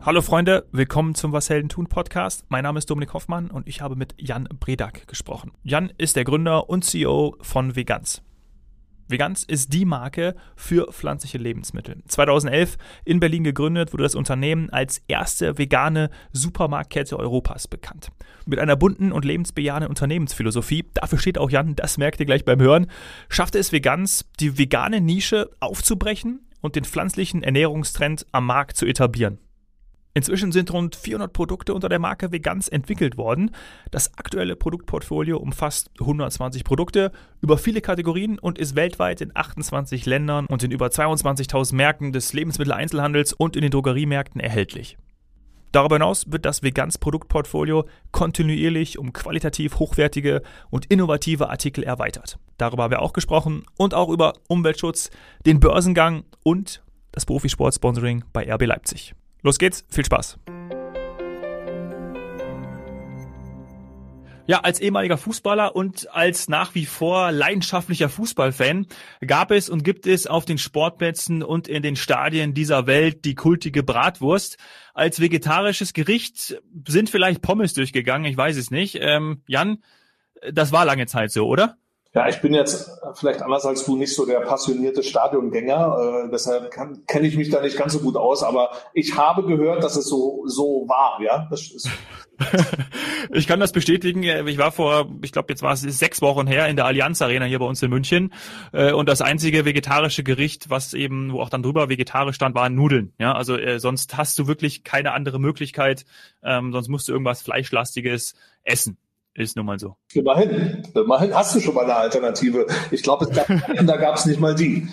Hallo 0.00 0.22
Freunde, 0.22 0.64
willkommen 0.70 1.16
zum 1.16 1.32
Was 1.32 1.50
Helden 1.50 1.68
tun 1.68 1.88
Podcast. 1.88 2.44
Mein 2.48 2.62
Name 2.62 2.78
ist 2.78 2.88
Dominik 2.88 3.14
Hoffmann 3.14 3.50
und 3.50 3.66
ich 3.66 3.80
habe 3.80 3.96
mit 3.96 4.14
Jan 4.16 4.48
Bredak 4.60 5.08
gesprochen. 5.08 5.50
Jan 5.64 5.92
ist 5.98 6.14
der 6.14 6.22
Gründer 6.22 6.70
und 6.70 6.84
CEO 6.84 7.36
von 7.40 7.74
Vegans. 7.74 8.22
Vegans 9.08 9.42
ist 9.42 9.72
die 9.72 9.84
Marke 9.84 10.36
für 10.54 10.92
pflanzliche 10.92 11.36
Lebensmittel. 11.36 11.96
2011 12.06 12.76
in 13.04 13.18
Berlin 13.18 13.42
gegründet, 13.42 13.92
wurde 13.92 14.04
das 14.04 14.14
Unternehmen 14.14 14.70
als 14.70 15.02
erste 15.08 15.58
vegane 15.58 16.10
Supermarktkette 16.32 17.18
Europas 17.18 17.66
bekannt. 17.66 18.10
Mit 18.46 18.60
einer 18.60 18.76
bunten 18.76 19.10
und 19.10 19.24
lebensbejahenden 19.24 19.88
Unternehmensphilosophie, 19.88 20.86
dafür 20.94 21.18
steht 21.18 21.38
auch 21.38 21.50
Jan, 21.50 21.74
das 21.74 21.98
merkt 21.98 22.20
ihr 22.20 22.26
gleich 22.26 22.44
beim 22.44 22.60
Hören, 22.60 22.86
schaffte 23.28 23.58
es 23.58 23.72
Vegans, 23.72 24.30
die 24.38 24.58
vegane 24.58 25.00
Nische 25.00 25.50
aufzubrechen 25.58 26.46
und 26.60 26.76
den 26.76 26.84
pflanzlichen 26.84 27.42
Ernährungstrend 27.42 28.26
am 28.30 28.46
Markt 28.46 28.76
zu 28.76 28.86
etablieren. 28.86 29.38
Inzwischen 30.18 30.50
sind 30.50 30.72
rund 30.72 30.96
400 30.96 31.32
Produkte 31.32 31.72
unter 31.72 31.88
der 31.88 32.00
Marke 32.00 32.32
Vegans 32.32 32.66
entwickelt 32.66 33.16
worden. 33.16 33.52
Das 33.92 34.18
aktuelle 34.18 34.56
Produktportfolio 34.56 35.36
umfasst 35.36 35.90
120 36.00 36.64
Produkte 36.64 37.12
über 37.40 37.56
viele 37.56 37.80
Kategorien 37.80 38.36
und 38.36 38.58
ist 38.58 38.74
weltweit 38.74 39.20
in 39.20 39.30
28 39.32 40.06
Ländern 40.06 40.46
und 40.46 40.64
in 40.64 40.72
über 40.72 40.88
22.000 40.88 41.72
Märkten 41.76 42.12
des 42.12 42.32
Lebensmitteleinzelhandels 42.32 43.32
und 43.32 43.54
in 43.54 43.62
den 43.62 43.70
Drogeriemärkten 43.70 44.40
erhältlich. 44.40 44.98
Darüber 45.70 45.94
hinaus 45.94 46.24
wird 46.32 46.44
das 46.46 46.64
Vegans 46.64 46.98
Produktportfolio 46.98 47.84
kontinuierlich 48.10 48.98
um 48.98 49.12
qualitativ 49.12 49.78
hochwertige 49.78 50.42
und 50.68 50.86
innovative 50.86 51.48
Artikel 51.48 51.84
erweitert. 51.84 52.40
Darüber 52.56 52.82
haben 52.82 52.90
wir 52.90 53.02
auch 53.02 53.12
gesprochen 53.12 53.62
und 53.76 53.94
auch 53.94 54.08
über 54.08 54.32
Umweltschutz, 54.48 55.10
den 55.46 55.60
Börsengang 55.60 56.24
und 56.42 56.82
das 57.12 57.24
Profisportsponsoring 57.24 58.24
bei 58.32 58.52
RB 58.52 58.66
Leipzig. 58.66 59.14
Los 59.42 59.58
geht's, 59.58 59.84
viel 59.88 60.04
Spaß. 60.04 60.38
Ja, 64.48 64.60
als 64.60 64.80
ehemaliger 64.80 65.18
Fußballer 65.18 65.76
und 65.76 66.10
als 66.14 66.48
nach 66.48 66.74
wie 66.74 66.86
vor 66.86 67.32
leidenschaftlicher 67.32 68.08
Fußballfan 68.08 68.86
gab 69.26 69.50
es 69.50 69.68
und 69.68 69.84
gibt 69.84 70.06
es 70.06 70.26
auf 70.26 70.46
den 70.46 70.56
Sportplätzen 70.56 71.42
und 71.42 71.68
in 71.68 71.82
den 71.82 71.96
Stadien 71.96 72.54
dieser 72.54 72.86
Welt 72.86 73.26
die 73.26 73.34
kultige 73.34 73.82
Bratwurst. 73.82 74.56
Als 74.94 75.20
vegetarisches 75.20 75.92
Gericht 75.92 76.58
sind 76.86 77.10
vielleicht 77.10 77.42
Pommes 77.42 77.74
durchgegangen, 77.74 78.24
ich 78.24 78.38
weiß 78.38 78.56
es 78.56 78.70
nicht. 78.70 78.96
Ähm, 78.98 79.42
Jan, 79.46 79.82
das 80.50 80.72
war 80.72 80.86
lange 80.86 81.04
Zeit 81.04 81.30
so, 81.30 81.46
oder? 81.46 81.76
Ja, 82.18 82.26
ich 82.26 82.40
bin 82.40 82.52
jetzt 82.52 82.90
vielleicht 83.14 83.42
anders 83.42 83.64
als 83.64 83.84
du 83.84 83.96
nicht 83.96 84.12
so 84.12 84.26
der 84.26 84.40
passionierte 84.40 85.04
Stadiongänger, 85.04 86.24
äh, 86.24 86.30
deshalb 86.32 86.72
kenne 86.72 87.28
ich 87.28 87.36
mich 87.36 87.48
da 87.48 87.62
nicht 87.62 87.76
ganz 87.76 87.92
so 87.92 88.00
gut 88.00 88.16
aus, 88.16 88.42
aber 88.42 88.72
ich 88.92 89.16
habe 89.16 89.44
gehört, 89.44 89.84
dass 89.84 89.94
es 89.94 90.08
so 90.08 90.42
so 90.46 90.84
war, 90.88 91.22
ja. 91.22 91.48
Ich 93.30 93.46
kann 93.46 93.60
das 93.60 93.72
bestätigen. 93.72 94.22
Ich 94.22 94.58
war 94.58 94.72
vor, 94.72 95.10
ich 95.22 95.32
glaube, 95.32 95.52
jetzt 95.52 95.62
war 95.62 95.72
es 95.72 95.82
sechs 95.82 96.22
Wochen 96.22 96.46
her 96.46 96.68
in 96.68 96.76
der 96.76 96.86
Allianz 96.86 97.20
Arena 97.20 97.44
hier 97.44 97.58
bei 97.58 97.66
uns 97.66 97.82
in 97.82 97.90
München. 97.90 98.32
Äh, 98.72 98.92
und 98.92 99.08
das 99.08 99.20
einzige 99.20 99.64
vegetarische 99.64 100.22
Gericht, 100.22 100.70
was 100.70 100.94
eben, 100.94 101.32
wo 101.32 101.40
auch 101.40 101.50
dann 101.50 101.62
drüber 101.62 101.88
vegetarisch 101.88 102.36
stand, 102.36 102.54
waren 102.54 102.74
Nudeln. 102.74 103.12
Ja, 103.18 103.32
also 103.32 103.56
äh, 103.56 103.80
sonst 103.80 104.16
hast 104.16 104.38
du 104.38 104.46
wirklich 104.46 104.84
keine 104.84 105.12
andere 105.12 105.38
Möglichkeit. 105.40 106.04
Ähm, 106.42 106.72
sonst 106.72 106.88
musst 106.88 107.08
du 107.08 107.12
irgendwas 107.12 107.42
Fleischlastiges 107.42 108.34
essen. 108.62 108.98
Ist 109.38 109.54
nun 109.54 109.66
mal 109.66 109.78
so. 109.78 109.94
Immerhin, 110.14 110.82
immerhin 110.96 111.32
hast 111.32 111.54
du 111.54 111.60
schon 111.60 111.72
mal 111.72 111.84
eine 111.84 111.94
Alternative. 111.94 112.66
Ich 112.90 113.04
glaube, 113.04 113.26
da 113.86 113.96
gab 113.96 114.16
es 114.16 114.26
nicht 114.26 114.40
mal 114.40 114.56
die. 114.56 114.88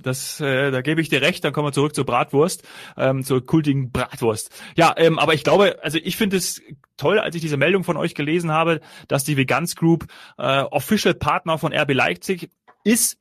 Das, 0.00 0.40
äh, 0.40 0.70
da 0.70 0.80
gebe 0.80 1.00
ich 1.00 1.08
dir 1.08 1.22
recht. 1.22 1.42
Dann 1.42 1.52
kommen 1.52 1.66
wir 1.66 1.72
zurück 1.72 1.92
zur 1.92 2.06
Bratwurst, 2.06 2.62
ähm, 2.96 3.24
zur 3.24 3.44
kultigen 3.44 3.90
Bratwurst. 3.90 4.50
Ja, 4.76 4.94
ähm, 4.96 5.18
aber 5.18 5.34
ich 5.34 5.42
glaube, 5.42 5.80
also 5.82 5.98
ich 6.00 6.16
finde 6.16 6.36
es 6.36 6.62
toll, 6.98 7.18
als 7.18 7.34
ich 7.34 7.40
diese 7.42 7.56
Meldung 7.56 7.82
von 7.82 7.96
euch 7.96 8.14
gelesen 8.14 8.52
habe, 8.52 8.80
dass 9.08 9.24
die 9.24 9.36
Vegans 9.36 9.74
Group 9.74 10.06
äh, 10.38 10.60
Official 10.62 11.14
Partner 11.14 11.58
von 11.58 11.74
RB 11.74 11.92
Leipzig 11.92 12.48
ist, 12.84 13.18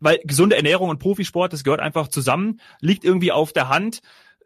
weil 0.00 0.18
gesunde 0.24 0.56
Ernährung 0.56 0.88
und 0.88 0.98
Profisport, 0.98 1.52
das 1.52 1.62
gehört 1.62 1.80
einfach 1.80 2.08
zusammen, 2.08 2.60
liegt 2.80 3.04
irgendwie 3.04 3.30
auf 3.30 3.52
der 3.52 3.68
Hand. 3.68 4.00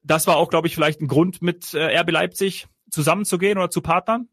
Das 0.04 0.26
war 0.26 0.36
auch, 0.36 0.50
glaube 0.50 0.68
ich, 0.68 0.74
vielleicht 0.74 1.00
ein 1.00 1.08
Grund 1.08 1.40
mit 1.40 1.72
äh, 1.72 1.98
RB 2.00 2.10
Leipzig 2.10 2.68
zusammenzugehen 2.90 3.58
oder 3.58 3.70
zu 3.70 3.80
partnern? 3.80 4.28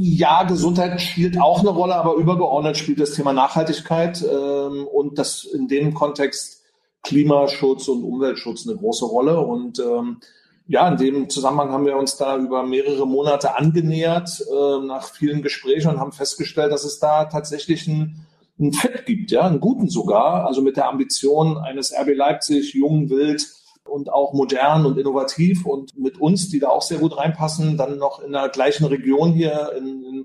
Ja, 0.00 0.44
Gesundheit 0.44 1.00
spielt 1.00 1.40
auch 1.40 1.60
eine 1.60 1.70
Rolle, 1.70 1.94
aber 1.94 2.14
übergeordnet 2.14 2.76
spielt 2.76 3.00
das 3.00 3.12
Thema 3.12 3.32
Nachhaltigkeit 3.32 4.22
ähm, 4.22 4.86
und 4.86 5.18
das 5.18 5.44
in 5.44 5.68
dem 5.68 5.94
Kontext 5.94 6.64
Klimaschutz 7.02 7.88
und 7.88 8.02
Umweltschutz 8.02 8.66
eine 8.66 8.76
große 8.76 9.04
Rolle. 9.04 9.40
Und 9.40 9.78
ähm, 9.78 10.18
ja, 10.66 10.88
in 10.88 10.96
dem 10.96 11.30
Zusammenhang 11.30 11.70
haben 11.70 11.86
wir 11.86 11.96
uns 11.96 12.16
da 12.16 12.36
über 12.36 12.64
mehrere 12.64 13.06
Monate 13.06 13.56
angenähert 13.56 14.40
äh, 14.40 14.84
nach 14.84 15.04
vielen 15.04 15.42
Gesprächen 15.42 15.90
und 15.90 16.00
haben 16.00 16.12
festgestellt, 16.12 16.72
dass 16.72 16.84
es 16.84 16.98
da 16.98 17.26
tatsächlich 17.26 17.86
ein, 17.86 18.26
ein 18.58 18.72
Fit 18.72 19.06
gibt, 19.06 19.30
ja, 19.30 19.42
einen 19.42 19.60
guten 19.60 19.88
sogar, 19.88 20.46
also 20.46 20.62
mit 20.62 20.76
der 20.76 20.88
Ambition 20.88 21.58
eines 21.58 21.92
RB 21.92 22.16
Leipzig, 22.16 22.74
jung, 22.74 23.08
wild, 23.10 23.46
und 23.88 24.12
auch 24.12 24.32
modern 24.32 24.86
und 24.86 24.98
innovativ 24.98 25.64
und 25.66 25.96
mit 25.98 26.20
uns, 26.20 26.48
die 26.48 26.58
da 26.58 26.68
auch 26.68 26.82
sehr 26.82 26.98
gut 26.98 27.16
reinpassen, 27.16 27.76
dann 27.76 27.98
noch 27.98 28.20
in 28.20 28.32
der 28.32 28.48
gleichen 28.48 28.86
Region 28.86 29.32
hier 29.32 29.72
in, 29.76 30.04
in 30.04 30.16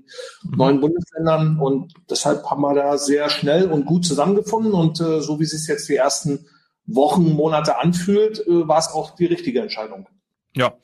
mhm. 0.42 0.56
neuen 0.56 0.80
Bundesländern 0.80 1.58
und 1.58 1.94
deshalb 2.10 2.44
haben 2.50 2.62
wir 2.62 2.74
da 2.74 2.98
sehr 2.98 3.30
schnell 3.30 3.70
und 3.70 3.86
gut 3.86 4.04
zusammengefunden 4.04 4.72
und 4.72 5.00
äh, 5.00 5.20
so 5.20 5.40
wie 5.40 5.44
es 5.44 5.50
sich 5.50 5.68
jetzt 5.68 5.88
die 5.88 5.96
ersten 5.96 6.46
Wochen, 6.86 7.32
Monate 7.32 7.78
anfühlt, 7.78 8.46
äh, 8.46 8.68
war 8.68 8.78
es 8.78 8.88
auch 8.88 9.14
die 9.14 9.26
richtige 9.26 9.60
Entscheidung. 9.60 10.08
Ja. 10.54 10.74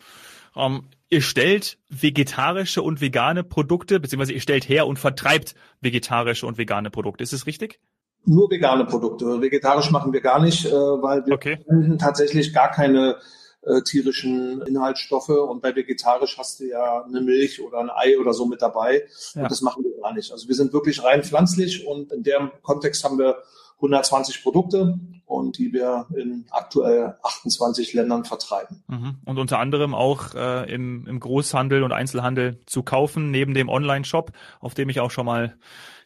Ähm, 0.56 0.84
ihr 1.10 1.22
stellt 1.22 1.78
vegetarische 1.88 2.82
und 2.82 3.00
vegane 3.00 3.44
Produkte, 3.44 4.00
beziehungsweise 4.00 4.32
ihr 4.32 4.40
stellt 4.40 4.68
her 4.68 4.86
und 4.86 4.98
vertreibt 4.98 5.54
vegetarische 5.80 6.46
und 6.46 6.58
vegane 6.58 6.90
Produkte. 6.90 7.22
Ist 7.22 7.32
es 7.32 7.46
richtig? 7.46 7.80
Nur 8.24 8.50
vegane 8.50 8.84
Produkte. 8.84 9.40
Vegetarisch 9.40 9.90
machen 9.90 10.12
wir 10.12 10.20
gar 10.20 10.40
nicht, 10.40 10.66
äh, 10.66 10.72
weil 10.72 11.24
wir 11.26 11.34
okay. 11.34 11.58
tatsächlich 11.98 12.52
gar 12.52 12.70
keine 12.70 13.16
äh, 13.62 13.82
tierischen 13.82 14.62
Inhaltsstoffe 14.62 15.28
und 15.28 15.62
bei 15.62 15.74
vegetarisch 15.74 16.38
hast 16.38 16.60
du 16.60 16.64
ja 16.64 17.04
eine 17.04 17.20
Milch 17.20 17.60
oder 17.60 17.78
ein 17.78 17.90
Ei 17.90 18.18
oder 18.18 18.32
so 18.32 18.46
mit 18.46 18.62
dabei 18.62 19.04
ja. 19.34 19.42
und 19.42 19.50
das 19.50 19.62
machen 19.62 19.84
wir 19.84 20.00
gar 20.00 20.14
nicht. 20.14 20.32
Also 20.32 20.48
wir 20.48 20.54
sind 20.54 20.72
wirklich 20.72 21.02
rein 21.02 21.22
pflanzlich 21.22 21.86
und 21.86 22.12
in 22.12 22.22
dem 22.22 22.50
Kontext 22.62 23.04
haben 23.04 23.18
wir 23.18 23.42
120 23.76 24.42
Produkte 24.42 24.98
und 25.26 25.58
die 25.58 25.72
wir 25.72 26.06
in 26.16 26.46
aktuell 26.50 27.16
28 27.22 27.94
Ländern 27.94 28.24
vertreiben. 28.24 28.82
Mhm. 28.88 29.18
Und 29.24 29.38
unter 29.38 29.58
anderem 29.58 29.94
auch 29.94 30.34
äh, 30.34 30.72
im, 30.72 31.06
im 31.06 31.20
Großhandel 31.20 31.82
und 31.82 31.92
Einzelhandel 31.92 32.60
zu 32.66 32.82
kaufen, 32.82 33.30
neben 33.30 33.54
dem 33.54 33.68
Online-Shop, 33.68 34.32
auf 34.60 34.74
dem 34.74 34.88
ich 34.88 35.00
auch 35.00 35.10
schon 35.10 35.26
mal 35.26 35.56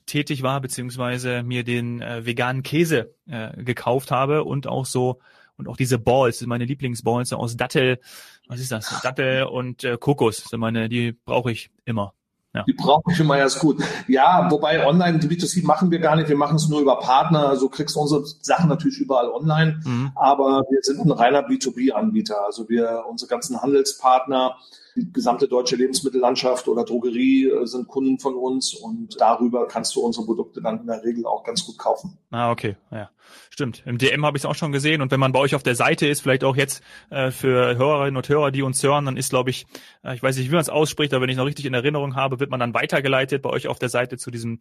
tätig 0.07 0.43
war, 0.43 0.61
beziehungsweise 0.61 1.43
mir 1.43 1.65
den 1.65 2.01
äh, 2.01 2.25
veganen 2.27 2.63
Käse 2.63 3.15
äh, 3.27 3.63
gekauft 3.63 4.11
habe 4.11 4.45
und 4.45 4.67
auch 4.67 4.87
so 4.87 5.21
und 5.57 5.69
auch 5.69 5.77
diese 5.77 5.99
Balls, 5.99 6.39
sind 6.39 6.49
meine 6.49 6.65
Lieblingsballs 6.65 7.33
aus 7.33 7.57
Dattel, 7.57 8.01
was 8.49 8.61
ist 8.61 8.73
das? 8.73 9.01
Dattel 9.03 9.45
und 9.45 9.85
äh, 9.85 9.97
Kokos 9.99 10.39
sind 10.39 10.59
meine, 10.59 10.89
die 10.89 11.13
brauche 11.13 11.53
ich 11.53 11.71
immer. 11.85 12.15
Ja. 12.55 12.65
Die 12.65 12.75
brauche 12.75 13.11
ich 13.11 13.19
immer 13.19 13.39
erst 13.39 13.61
gut. 13.61 13.83
Ja, 14.09 14.51
wobei 14.51 14.87
online 14.87 15.19
die 15.19 15.29
B2C 15.29 15.65
machen 15.65 15.91
wir 15.91 16.01
gar 16.01 16.17
nicht, 16.17 16.29
wir 16.29 16.37
machen 16.37 16.57
es 16.57 16.69
nur 16.69 16.81
über 16.81 16.99
Partner. 16.99 17.49
Also 17.49 17.71
kriegst 17.71 17.97
du 17.97 18.01
unsere 18.01 18.27
Sachen 18.27 18.69
natürlich 18.69 18.99
überall 18.99 19.31
online, 19.31 19.81
mhm. 19.85 20.13
aber 20.15 20.63
wir 20.69 20.83
sind 20.83 21.01
ein 21.01 21.13
reiner 21.13 21.49
B2B-Anbieter. 21.49 22.45
Also 22.45 22.69
wir, 22.69 23.05
unsere 23.09 23.31
ganzen 23.31 23.63
Handelspartner, 23.63 24.57
die 24.97 25.13
gesamte 25.13 25.49
deutsche 25.49 25.77
Lebensmittellandschaft 25.77 26.69
oder 26.69 26.85
Drogerie 26.85 27.47
äh, 27.47 27.67
sind 27.67 27.89
Kunden 27.89 28.19
von 28.19 28.35
uns 28.35 28.75
und 28.75 29.21
darüber 29.21 29.67
kannst 29.67 29.95
du 29.97 30.01
unsere 30.01 30.27
Produkte 30.27 30.61
dann 30.61 30.81
in 30.81 30.87
der 30.87 31.03
Regel 31.03 31.27
auch 31.27 31.45
ganz 31.45 31.65
gut 31.65 31.79
kaufen. 31.79 32.19
Ah, 32.31 32.51
okay, 32.51 32.77
ja. 32.91 33.11
Stimmt. 33.51 33.83
Im 33.87 33.99
DM 33.99 34.25
habe 34.25 34.37
ich 34.37 34.43
es 34.43 34.47
auch 34.47 34.55
schon 34.55 34.73
gesehen 34.73 35.03
und 35.03 35.11
wenn 35.11 35.21
man 35.21 35.33
bei 35.33 35.39
euch 35.39 35.55
auf 35.55 35.63
der 35.63 35.75
Seite 35.75 36.07
ist, 36.07 36.21
vielleicht 36.21 36.45
auch 36.45 36.57
jetzt 36.57 36.83
äh, 37.11 37.31
für 37.31 37.77
Hörerinnen 37.77 38.17
und 38.17 38.29
Hörer, 38.29 38.51
die 38.51 38.63
uns 38.63 38.83
hören, 38.83 39.05
dann 39.05 39.17
ist, 39.17 39.31
glaube 39.31 39.51
ich, 39.51 39.67
äh, 40.03 40.15
ich 40.15 40.23
weiß 40.23 40.37
nicht, 40.37 40.49
wie 40.49 40.55
man 40.55 40.61
es 40.61 40.69
ausspricht, 40.69 41.13
aber 41.15 41.23
wenn 41.23 41.31
ich 41.31 41.37
noch 41.37 41.47
richtig 41.47 41.67
in 41.67 41.75
Erinnerung 41.75 42.17
habe, 42.17 42.41
wird 42.41 42.51
man 42.51 42.61
dann 42.61 42.75
weitergeleitet 42.75 43.43
bei 43.43 43.51
euch 43.51 43.69
auf 43.69 43.79
der 43.79 43.89
Seite 43.89 44.17
zu 44.19 44.31
diesem 44.31 44.59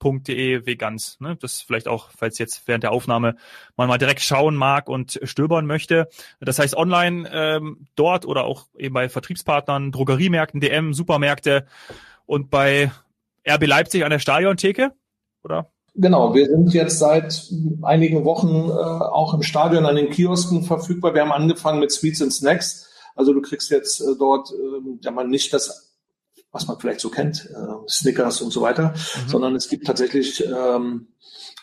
fecoop.de 0.00 0.66
vegans. 0.66 1.18
Ne? 1.20 1.36
Das 1.40 1.60
vielleicht 1.60 1.88
auch, 1.88 2.10
falls 2.16 2.38
jetzt 2.38 2.66
während 2.66 2.84
der 2.84 2.92
Aufnahme 2.92 3.36
man 3.76 3.88
mal 3.88 3.98
direkt 3.98 4.20
schauen 4.20 4.56
mag 4.56 4.88
und 4.88 5.20
stöbern 5.22 5.66
möchte. 5.66 6.08
Das 6.40 6.58
heißt 6.58 6.76
online 6.76 7.28
ähm, 7.32 7.86
dort 7.94 8.26
oder 8.26 8.44
auch 8.44 8.66
eben 8.76 8.94
bei 8.94 9.08
Vertriebspartnern, 9.08 9.92
Drogeriemärkten, 9.92 10.60
DM, 10.60 10.94
Supermärkte 10.94 11.66
und 12.26 12.50
bei 12.50 12.90
RB 13.48 13.66
Leipzig 13.66 14.04
an 14.04 14.10
der 14.10 14.18
Stadiontheke, 14.18 14.92
oder? 15.44 15.70
Genau, 15.94 16.34
wir 16.34 16.46
sind 16.46 16.72
jetzt 16.72 16.98
seit 16.98 17.50
einigen 17.82 18.24
Wochen 18.24 18.68
äh, 18.68 18.72
auch 18.72 19.34
im 19.34 19.42
Stadion 19.42 19.86
an 19.86 19.96
den 19.96 20.10
Kiosken 20.10 20.62
verfügbar. 20.62 21.14
Wir 21.14 21.22
haben 21.22 21.32
angefangen 21.32 21.80
mit 21.80 21.90
Sweets 21.90 22.22
and 22.22 22.32
Snacks. 22.32 22.88
Also 23.16 23.32
du 23.32 23.42
kriegst 23.42 23.70
jetzt 23.70 24.00
äh, 24.00 24.14
dort 24.18 24.50
äh, 24.50 24.98
ja 25.02 25.10
mal 25.10 25.26
nicht 25.26 25.52
das 25.52 25.89
was 26.52 26.66
man 26.66 26.78
vielleicht 26.78 27.00
so 27.00 27.10
kennt, 27.10 27.48
äh, 27.50 27.88
Snickers 27.88 28.40
und 28.40 28.50
so 28.50 28.60
weiter, 28.60 28.94
mhm. 28.94 29.28
sondern 29.28 29.56
es 29.56 29.68
gibt 29.68 29.86
tatsächlich 29.86 30.44
ähm, 30.44 31.08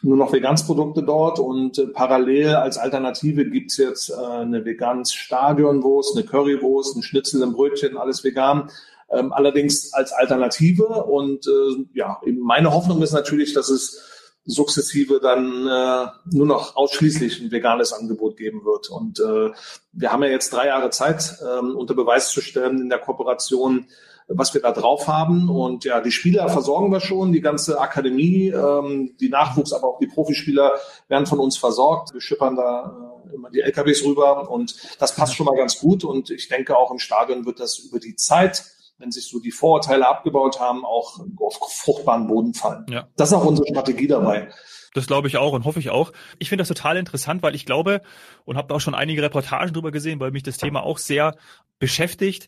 nur 0.02 0.18
noch 0.18 0.32
Vegansprodukte 0.32 1.04
dort 1.04 1.40
und 1.40 1.78
äh, 1.78 1.88
parallel 1.88 2.56
als 2.56 2.78
Alternative 2.78 3.50
gibt's 3.50 3.78
jetzt 3.78 4.10
äh, 4.10 4.16
eine 4.16 4.64
veganes 4.64 5.14
Stadionwurst, 5.14 6.16
eine 6.16 6.26
Currywurst, 6.26 6.96
ein 6.96 7.04
Schnitzel 7.04 7.42
im 7.42 7.54
Brötchen, 7.54 7.98
alles 7.98 8.24
vegan. 8.24 8.70
Ähm, 9.10 9.32
allerdings 9.32 9.94
als 9.94 10.12
Alternative 10.12 10.86
und 10.86 11.48
äh, 11.48 11.86
ja, 11.94 12.20
meine 12.40 12.74
Hoffnung 12.74 13.02
ist 13.02 13.14
natürlich, 13.14 13.54
dass 13.54 13.70
es 13.70 14.04
sukzessive 14.48 15.20
dann 15.22 15.68
äh, 15.68 16.36
nur 16.36 16.46
noch 16.46 16.76
ausschließlich 16.76 17.42
ein 17.42 17.52
veganes 17.52 17.94
Angebot 17.94 18.38
geben 18.38 18.64
wird. 18.64 18.90
Und 18.90 19.20
äh, 19.20 19.52
wir 19.92 20.12
haben 20.12 20.24
ja 20.24 20.30
jetzt 20.30 20.52
drei 20.54 20.68
Jahre 20.68 20.90
Zeit, 20.90 21.38
äh, 21.42 21.60
unter 21.60 21.94
Beweis 21.94 22.30
zu 22.32 22.42
stellen 22.42 22.82
in 22.82 22.90
der 22.90 23.00
Kooperation, 23.00 23.88
was 24.28 24.54
wir 24.54 24.62
da 24.62 24.72
drauf 24.72 25.08
haben. 25.08 25.50
Und 25.50 25.86
ja, 25.86 26.02
die 26.02 26.12
Spieler 26.12 26.50
versorgen 26.50 26.92
wir 26.92 27.00
schon, 27.00 27.32
die 27.32 27.42
ganze 27.42 27.80
Akademie, 27.80 28.50
ähm, 28.50 29.16
die 29.20 29.30
Nachwuchs, 29.30 29.74
aber 29.74 29.88
auch 29.88 30.00
die 30.00 30.08
Profispieler 30.08 30.74
werden 31.08 31.26
von 31.26 31.40
uns 31.40 31.58
versorgt. 31.58 32.14
Wir 32.14 32.22
schippern 32.22 32.56
da 32.56 33.24
äh, 33.32 33.36
immer 33.36 33.50
die 33.50 33.62
LKWs 33.62 34.04
rüber 34.04 34.50
und 34.50 34.76
das 35.00 35.16
passt 35.16 35.36
schon 35.36 35.46
mal 35.46 35.56
ganz 35.56 35.80
gut. 35.80 36.04
Und 36.04 36.30
ich 36.30 36.48
denke, 36.48 36.78
auch 36.78 36.92
im 36.92 37.00
Stadion 37.00 37.46
wird 37.46 37.60
das 37.60 37.78
über 37.80 38.00
die 38.00 38.16
Zeit 38.16 38.66
wenn 39.00 39.12
sich 39.12 39.28
so 39.28 39.40
die 39.40 39.52
Vorurteile 39.52 40.08
abgebaut 40.08 40.60
haben, 40.60 40.84
auch 40.84 41.20
auf 41.40 41.72
fruchtbaren 41.72 42.28
Boden 42.28 42.54
fallen. 42.56 42.86
Ja. 42.90 43.08
Das 43.16 43.30
ist 43.30 43.36
auch 43.36 43.46
unsere 43.46 43.68
Strategie 43.68 44.08
dabei. 44.08 44.50
Das 44.94 45.06
glaube 45.06 45.28
ich 45.28 45.38
auch 45.38 45.54
und 45.54 45.66
hoffe 45.66 45.80
ich 45.80 45.92
auch. 45.92 46.12
Ich 46.40 46.50
finde 46.50 46.64
das 46.64 46.70
total 46.70 46.98
interessant, 46.98 47.44
weil 47.44 47.54
ich 47.54 47.66
glaube 47.66 48.02
und 48.46 48.58
habe 48.58 48.74
auch 48.74 48.80
schon 48.80 48.96
einige 48.96 49.22
Reportagen 49.22 49.74
drüber 49.74 49.92
gesehen, 49.92 50.20
weil 50.20 50.32
mich 50.32 50.44
das 50.44 50.58
Thema 50.58 50.82
auch 50.82 50.98
sehr 50.98 51.36
beschäftigt, 51.78 52.48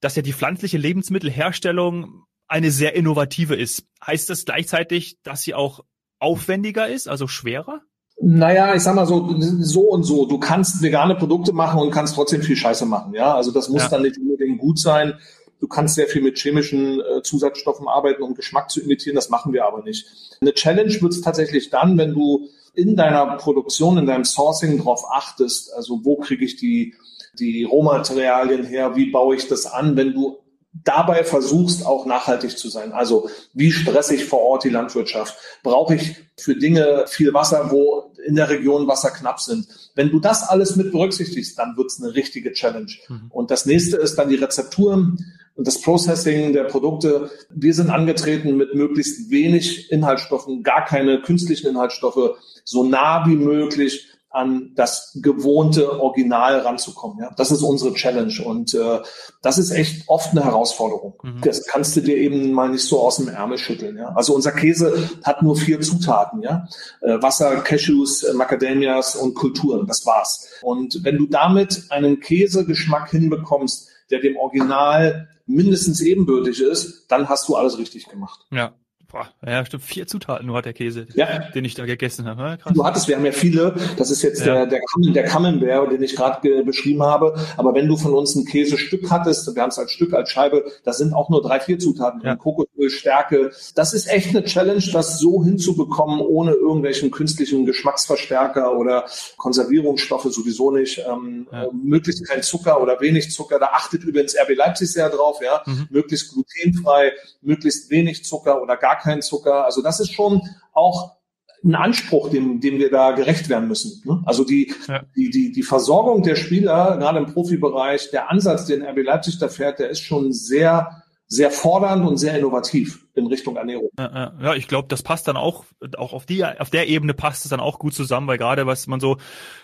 dass 0.00 0.16
ja 0.16 0.22
die 0.22 0.32
pflanzliche 0.32 0.78
Lebensmittelherstellung 0.78 2.24
eine 2.46 2.70
sehr 2.70 2.94
innovative 2.94 3.54
ist. 3.54 3.84
Heißt 4.04 4.30
das 4.30 4.44
gleichzeitig, 4.44 5.18
dass 5.22 5.42
sie 5.42 5.54
auch 5.54 5.84
aufwendiger 6.18 6.88
ist, 6.88 7.08
also 7.08 7.26
schwerer? 7.26 7.82
Naja, 8.20 8.74
ich 8.74 8.82
sag 8.82 8.96
mal 8.96 9.06
so, 9.06 9.36
so 9.38 9.82
und 9.82 10.02
so. 10.02 10.26
Du 10.26 10.38
kannst 10.38 10.82
vegane 10.82 11.14
Produkte 11.14 11.52
machen 11.52 11.78
und 11.80 11.90
kannst 11.90 12.16
trotzdem 12.16 12.42
viel 12.42 12.56
Scheiße 12.56 12.84
machen. 12.84 13.14
Ja, 13.14 13.34
also 13.34 13.52
das 13.52 13.68
muss 13.68 13.82
ja. 13.82 13.88
dann 13.90 14.02
nicht 14.02 14.18
unbedingt 14.18 14.58
gut 14.58 14.78
sein. 14.78 15.14
Du 15.60 15.68
kannst 15.68 15.94
sehr 15.94 16.06
viel 16.06 16.22
mit 16.22 16.38
chemischen 16.38 17.00
äh, 17.00 17.22
Zusatzstoffen 17.22 17.86
arbeiten, 17.86 18.22
um 18.22 18.34
Geschmack 18.34 18.70
zu 18.70 18.80
imitieren. 18.80 19.14
Das 19.14 19.28
machen 19.28 19.52
wir 19.52 19.66
aber 19.66 19.82
nicht. 19.82 20.06
Eine 20.40 20.52
Challenge 20.52 21.00
wird 21.00 21.12
es 21.12 21.20
tatsächlich 21.20 21.70
dann, 21.70 21.96
wenn 21.98 22.12
du 22.14 22.48
in 22.74 22.96
deiner 22.96 23.36
Produktion, 23.36 23.98
in 23.98 24.06
deinem 24.06 24.24
Sourcing 24.24 24.78
darauf 24.78 25.04
achtest, 25.10 25.72
also 25.74 26.04
wo 26.04 26.16
kriege 26.16 26.44
ich 26.44 26.56
die, 26.56 26.94
die 27.38 27.64
Rohmaterialien 27.64 28.64
her, 28.64 28.96
wie 28.96 29.10
baue 29.10 29.36
ich 29.36 29.48
das 29.48 29.66
an, 29.66 29.96
wenn 29.96 30.12
du 30.12 30.38
dabei 30.84 31.24
versuchst, 31.24 31.84
auch 31.86 32.06
nachhaltig 32.06 32.56
zu 32.58 32.68
sein. 32.68 32.92
Also 32.92 33.28
wie 33.52 33.72
stresse 33.72 34.14
ich 34.14 34.24
vor 34.24 34.40
Ort 34.40 34.64
die 34.64 34.68
Landwirtschaft? 34.68 35.36
Brauche 35.62 35.94
ich 35.94 36.16
für 36.36 36.54
Dinge 36.56 37.04
viel 37.08 37.34
Wasser, 37.34 37.70
wo 37.70 38.12
in 38.26 38.36
der 38.36 38.48
Region 38.48 38.86
Wasser 38.86 39.10
knapp 39.10 39.40
sind? 39.40 39.66
Wenn 39.94 40.10
du 40.10 40.20
das 40.20 40.48
alles 40.48 40.76
mit 40.76 40.92
berücksichtigst, 40.92 41.58
dann 41.58 41.76
wird 41.76 41.90
es 41.90 42.02
eine 42.02 42.14
richtige 42.14 42.52
Challenge. 42.52 42.92
Mhm. 43.08 43.26
Und 43.30 43.50
das 43.50 43.66
nächste 43.66 43.96
ist 43.96 44.16
dann 44.16 44.28
die 44.28 44.36
Rezepturen 44.36 45.24
und 45.54 45.66
das 45.66 45.80
Processing 45.80 46.52
der 46.52 46.64
Produkte. 46.64 47.30
Wir 47.50 47.74
sind 47.74 47.90
angetreten 47.90 48.56
mit 48.56 48.74
möglichst 48.74 49.30
wenig 49.30 49.90
Inhaltsstoffen, 49.90 50.62
gar 50.62 50.84
keine 50.84 51.20
künstlichen 51.20 51.68
Inhaltsstoffe, 51.68 52.38
so 52.64 52.84
nah 52.84 53.26
wie 53.26 53.36
möglich 53.36 54.06
an 54.30 54.72
das 54.74 55.18
gewohnte 55.22 56.00
Original 56.00 56.60
ranzukommen. 56.60 57.18
Ja? 57.20 57.30
Das 57.36 57.50
ist 57.50 57.62
unsere 57.62 57.94
Challenge 57.94 58.34
und 58.44 58.74
äh, 58.74 59.00
das 59.42 59.58
ist 59.58 59.70
echt 59.70 60.08
oft 60.08 60.32
eine 60.32 60.44
Herausforderung. 60.44 61.14
Mhm. 61.22 61.40
Das 61.42 61.66
kannst 61.66 61.96
du 61.96 62.02
dir 62.02 62.16
eben 62.16 62.52
mal 62.52 62.68
nicht 62.68 62.84
so 62.84 63.00
aus 63.00 63.16
dem 63.16 63.28
Ärmel 63.28 63.58
schütteln. 63.58 63.96
Ja? 63.96 64.08
Also 64.14 64.34
unser 64.34 64.52
Käse 64.52 65.08
hat 65.24 65.42
nur 65.42 65.56
vier 65.56 65.80
Zutaten, 65.80 66.42
ja, 66.42 66.68
äh, 67.00 67.20
Wasser, 67.22 67.56
Cashews, 67.62 68.22
äh, 68.22 68.34
Macadamias 68.34 69.16
und 69.16 69.34
Kulturen. 69.34 69.86
Das 69.86 70.04
war's. 70.04 70.48
Und 70.62 71.04
wenn 71.04 71.16
du 71.16 71.26
damit 71.26 71.84
einen 71.90 72.20
Käsegeschmack 72.20 73.10
hinbekommst, 73.10 73.88
der 74.10 74.20
dem 74.20 74.36
Original 74.36 75.28
mindestens 75.46 76.00
ebenbürtig 76.00 76.60
ist, 76.60 77.06
dann 77.08 77.28
hast 77.28 77.48
du 77.48 77.56
alles 77.56 77.78
richtig 77.78 78.08
gemacht. 78.08 78.46
Ja. 78.50 78.74
Boah, 79.10 79.26
ja, 79.46 79.64
stimmt. 79.64 79.84
Vier 79.84 80.06
Zutaten 80.06 80.46
nur 80.46 80.58
hat 80.58 80.66
der 80.66 80.74
Käse, 80.74 81.06
ja. 81.14 81.38
den 81.54 81.64
ich 81.64 81.74
da 81.74 81.86
gegessen 81.86 82.26
habe. 82.26 82.42
Ja, 82.42 82.56
krass. 82.58 82.74
Du 82.74 82.84
hattest, 82.84 83.08
wir 83.08 83.16
haben 83.16 83.24
ja 83.24 83.32
viele. 83.32 83.74
Das 83.96 84.10
ist 84.10 84.20
jetzt 84.20 84.40
ja. 84.40 84.52
der, 84.52 84.66
der, 84.66 84.80
Camembert, 84.82 85.16
der 85.16 85.24
Camembert, 85.24 85.92
den 85.92 86.02
ich 86.02 86.14
gerade 86.14 86.62
beschrieben 86.62 87.02
habe. 87.02 87.34
Aber 87.56 87.74
wenn 87.74 87.88
du 87.88 87.96
von 87.96 88.12
uns 88.12 88.34
ein 88.34 88.44
Käsestück 88.44 89.10
hattest, 89.10 89.54
wir 89.54 89.62
haben 89.62 89.70
es 89.70 89.78
als 89.78 89.92
Stück, 89.92 90.12
als 90.12 90.30
Scheibe, 90.30 90.70
da 90.84 90.92
sind 90.92 91.14
auch 91.14 91.30
nur 91.30 91.40
drei, 91.40 91.58
vier 91.58 91.78
Zutaten. 91.78 92.20
Ja. 92.22 92.36
Kokosöl, 92.36 92.90
Stärke. 92.90 93.50
Das 93.74 93.94
ist 93.94 94.08
echt 94.08 94.28
eine 94.28 94.44
Challenge, 94.44 94.84
das 94.92 95.18
so 95.18 95.42
hinzubekommen, 95.42 96.20
ohne 96.20 96.52
irgendwelchen 96.52 97.10
künstlichen 97.10 97.64
Geschmacksverstärker 97.64 98.76
oder 98.76 99.06
Konservierungsstoffe 99.38 100.24
sowieso 100.24 100.70
nicht. 100.70 100.98
Ähm, 100.98 101.46
ja. 101.50 101.66
möglichst 101.72 102.28
kein 102.28 102.42
Zucker 102.42 102.82
oder 102.82 103.00
wenig 103.00 103.32
Zucker. 103.32 103.58
Da 103.58 103.68
achtet 103.68 104.04
übrigens 104.04 104.36
RB 104.36 104.54
Leipzig 104.54 104.92
sehr 104.92 105.08
drauf, 105.08 105.38
ja. 105.42 105.62
Mhm. 105.64 105.86
Möglichst 105.88 106.34
glutenfrei, 106.34 107.12
möglichst 107.40 107.90
wenig 107.90 108.26
Zucker 108.26 108.60
oder 108.60 108.76
gar 108.76 108.97
kein 109.02 109.22
Zucker. 109.22 109.64
Also 109.64 109.82
das 109.82 110.00
ist 110.00 110.12
schon 110.12 110.42
auch 110.72 111.16
ein 111.64 111.74
Anspruch, 111.74 112.30
dem, 112.30 112.60
dem 112.60 112.78
wir 112.78 112.90
da 112.90 113.12
gerecht 113.12 113.48
werden 113.48 113.68
müssen. 113.68 114.02
Ne? 114.04 114.22
Also 114.24 114.44
die, 114.44 114.72
ja. 114.86 115.02
die, 115.16 115.30
die, 115.30 115.52
die 115.52 115.62
Versorgung 115.62 116.22
der 116.22 116.36
Spieler, 116.36 116.96
gerade 116.98 117.18
im 117.18 117.26
Profibereich, 117.26 118.10
der 118.10 118.30
Ansatz, 118.30 118.66
den 118.66 118.82
RB 118.82 119.02
Leipzig 119.02 119.38
da 119.38 119.48
fährt, 119.48 119.80
der 119.80 119.90
ist 119.90 120.00
schon 120.00 120.32
sehr 120.32 121.02
sehr 121.28 121.50
fordernd 121.50 122.06
und 122.06 122.16
sehr 122.16 122.36
innovativ 122.38 123.06
in 123.14 123.26
Richtung 123.26 123.56
Ernährung. 123.56 123.90
Ja, 123.98 124.54
ich 124.54 124.68
glaube, 124.68 124.88
das 124.88 125.02
passt 125.02 125.28
dann 125.28 125.36
auch, 125.36 125.64
auch 125.96 126.12
auf 126.12 126.26
die, 126.26 126.44
auf 126.44 126.70
der 126.70 126.88
Ebene 126.88 127.14
passt 127.14 127.44
es 127.44 127.50
dann 127.50 127.60
auch 127.60 127.78
gut 127.78 127.94
zusammen, 127.94 128.26
weil 128.26 128.38
gerade 128.38 128.66
was 128.66 128.86
man 128.86 129.00
so 129.00 129.16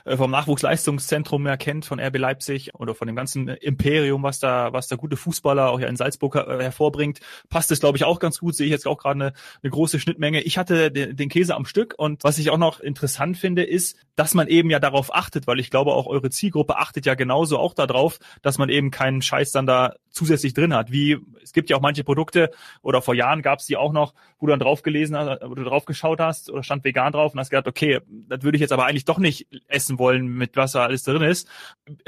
äh, 0.04 0.16
vom 0.16 0.30
Nachwuchsleistungszentrum 0.30 1.42
mehr 1.42 1.58
von 1.82 2.00
RB 2.00 2.18
Leipzig 2.18 2.74
oder 2.74 2.94
von 2.94 3.06
dem 3.06 3.16
ganzen 3.16 3.48
Imperium, 3.48 4.22
was 4.22 4.38
da, 4.38 4.72
was 4.72 4.88
da 4.88 4.96
gute 4.96 5.16
Fußballer 5.16 5.70
auch 5.70 5.80
ja 5.80 5.88
in 5.88 5.96
Salzburg 5.96 6.34
äh, 6.36 6.62
hervorbringt, 6.62 7.20
passt 7.48 7.70
es, 7.70 7.80
glaube 7.80 7.96
ich, 7.96 8.04
auch 8.04 8.18
ganz 8.18 8.38
gut. 8.38 8.54
Sehe 8.54 8.66
ich 8.66 8.72
jetzt 8.72 8.86
auch 8.86 8.98
gerade 8.98 9.14
eine, 9.14 9.32
eine 9.62 9.70
große 9.70 10.00
Schnittmenge. 10.00 10.42
Ich 10.42 10.58
hatte 10.58 10.90
den, 10.90 11.16
den 11.16 11.28
Käse 11.28 11.54
am 11.54 11.64
Stück 11.64 11.94
und 11.96 12.24
was 12.24 12.38
ich 12.38 12.50
auch 12.50 12.58
noch 12.58 12.80
interessant 12.80 13.36
finde, 13.36 13.62
ist, 13.62 13.96
dass 14.16 14.34
man 14.34 14.48
eben 14.48 14.70
ja 14.70 14.78
darauf 14.78 15.14
achtet, 15.14 15.46
weil 15.46 15.60
ich 15.60 15.70
glaube, 15.70 15.92
auch 15.92 16.06
eure 16.06 16.30
Zielgruppe 16.30 16.76
achtet 16.78 17.06
ja 17.06 17.14
genauso 17.14 17.58
auch 17.58 17.74
darauf, 17.74 18.18
dass 18.42 18.58
man 18.58 18.68
eben 18.68 18.90
keinen 18.90 19.22
Scheiß 19.22 19.52
dann 19.52 19.66
da 19.66 19.94
zusätzlich 20.10 20.54
drin 20.54 20.74
hat. 20.74 20.92
Wie 20.92 21.18
es 21.42 21.52
gibt 21.52 21.70
ja 21.70 21.76
auch 21.76 21.80
manche 21.80 22.04
Produkte 22.04 22.50
oder 22.82 23.02
vor 23.02 23.14
Jahren 23.14 23.42
gab 23.44 23.60
es 23.60 23.66
die 23.66 23.76
auch 23.76 23.92
noch, 23.92 24.14
wo 24.40 24.46
du 24.46 24.50
dann 24.50 24.58
drauf 24.58 24.82
gelesen 24.82 25.16
hast, 25.16 25.40
wo 25.42 25.54
du 25.54 25.62
drauf 25.62 25.84
geschaut 25.84 26.18
hast 26.18 26.50
oder 26.50 26.64
stand 26.64 26.82
vegan 26.82 27.12
drauf 27.12 27.32
und 27.32 27.38
hast 27.38 27.50
gedacht, 27.50 27.68
okay, 27.68 28.00
das 28.28 28.42
würde 28.42 28.56
ich 28.56 28.60
jetzt 28.60 28.72
aber 28.72 28.86
eigentlich 28.86 29.04
doch 29.04 29.18
nicht 29.18 29.46
essen 29.68 30.00
wollen, 30.00 30.26
mit 30.26 30.56
was 30.56 30.72
da 30.72 30.82
alles 30.82 31.04
drin 31.04 31.22
ist. 31.22 31.46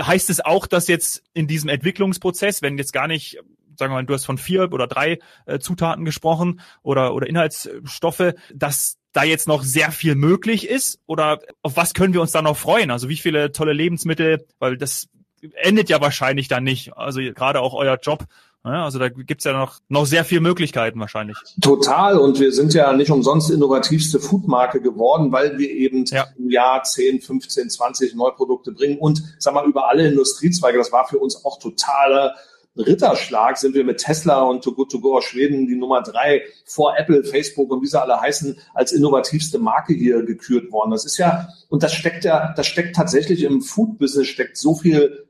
Heißt 0.00 0.30
es 0.30 0.44
auch, 0.44 0.66
dass 0.66 0.88
jetzt 0.88 1.22
in 1.32 1.46
diesem 1.46 1.68
Entwicklungsprozess, 1.68 2.62
wenn 2.62 2.78
jetzt 2.78 2.92
gar 2.92 3.06
nicht 3.06 3.38
sagen 3.78 3.92
wir 3.92 3.96
mal, 3.96 4.06
du 4.06 4.14
hast 4.14 4.24
von 4.24 4.38
vier 4.38 4.72
oder 4.72 4.86
drei 4.86 5.18
äh, 5.44 5.58
Zutaten 5.58 6.06
gesprochen 6.06 6.60
oder, 6.82 7.14
oder 7.14 7.26
Inhaltsstoffe, 7.26 8.32
dass 8.54 8.96
da 9.12 9.22
jetzt 9.22 9.48
noch 9.48 9.62
sehr 9.62 9.92
viel 9.92 10.14
möglich 10.14 10.68
ist? 10.68 11.00
Oder 11.06 11.40
auf 11.62 11.76
was 11.76 11.94
können 11.94 12.14
wir 12.14 12.20
uns 12.20 12.32
da 12.32 12.42
noch 12.42 12.56
freuen? 12.56 12.90
Also 12.90 13.08
wie 13.08 13.16
viele 13.16 13.52
tolle 13.52 13.72
Lebensmittel, 13.72 14.46
weil 14.58 14.76
das 14.76 15.08
endet 15.54 15.88
ja 15.88 16.00
wahrscheinlich 16.00 16.48
dann 16.48 16.64
nicht. 16.64 16.96
Also 16.96 17.20
gerade 17.20 17.60
auch 17.60 17.74
euer 17.74 17.98
Job. 18.00 18.24
Also 18.72 18.98
da 18.98 19.08
gibt's 19.08 19.44
ja 19.44 19.52
noch, 19.52 19.78
noch 19.88 20.06
sehr 20.06 20.24
viele 20.24 20.40
Möglichkeiten 20.40 20.98
wahrscheinlich. 20.98 21.36
Total. 21.60 22.18
Und 22.18 22.40
wir 22.40 22.52
sind 22.52 22.74
ja 22.74 22.92
nicht 22.92 23.10
umsonst 23.10 23.50
innovativste 23.50 24.18
Foodmarke 24.18 24.80
geworden, 24.80 25.32
weil 25.32 25.58
wir 25.58 25.70
eben 25.70 26.04
ja. 26.06 26.26
im 26.36 26.50
Jahr 26.50 26.82
10, 26.82 27.20
15, 27.20 27.70
20 27.70 28.14
Neuprodukte 28.14 28.72
bringen. 28.72 28.98
Und 28.98 29.22
sag 29.38 29.54
mal, 29.54 29.66
über 29.66 29.88
alle 29.88 30.08
Industriezweige, 30.08 30.78
das 30.78 30.92
war 30.92 31.06
für 31.06 31.18
uns 31.18 31.44
auch 31.44 31.58
totaler 31.58 32.34
Ritterschlag 32.76 33.56
sind 33.56 33.74
wir 33.74 33.84
mit 33.84 33.98
Tesla 33.98 34.42
und 34.42 34.62
Too 34.62 34.72
Good 34.72 34.90
To 34.90 35.00
Go 35.00 35.16
aus 35.16 35.24
Schweden 35.24 35.66
die 35.66 35.76
Nummer 35.76 36.02
drei 36.02 36.42
vor 36.64 36.96
Apple, 36.98 37.24
Facebook 37.24 37.70
und 37.70 37.82
wie 37.82 37.86
sie 37.86 38.00
alle 38.00 38.20
heißen, 38.20 38.58
als 38.74 38.92
innovativste 38.92 39.58
Marke 39.58 39.94
hier 39.94 40.22
gekürt 40.24 40.70
worden. 40.72 40.90
Das 40.90 41.06
ist 41.06 41.16
ja, 41.16 41.48
und 41.68 41.82
das 41.82 41.94
steckt 41.94 42.24
ja, 42.24 42.52
das 42.54 42.66
steckt 42.66 42.96
tatsächlich 42.96 43.42
im 43.44 43.62
Food-Business, 43.62 44.26
steckt 44.26 44.56
so 44.58 44.74
viel 44.74 45.25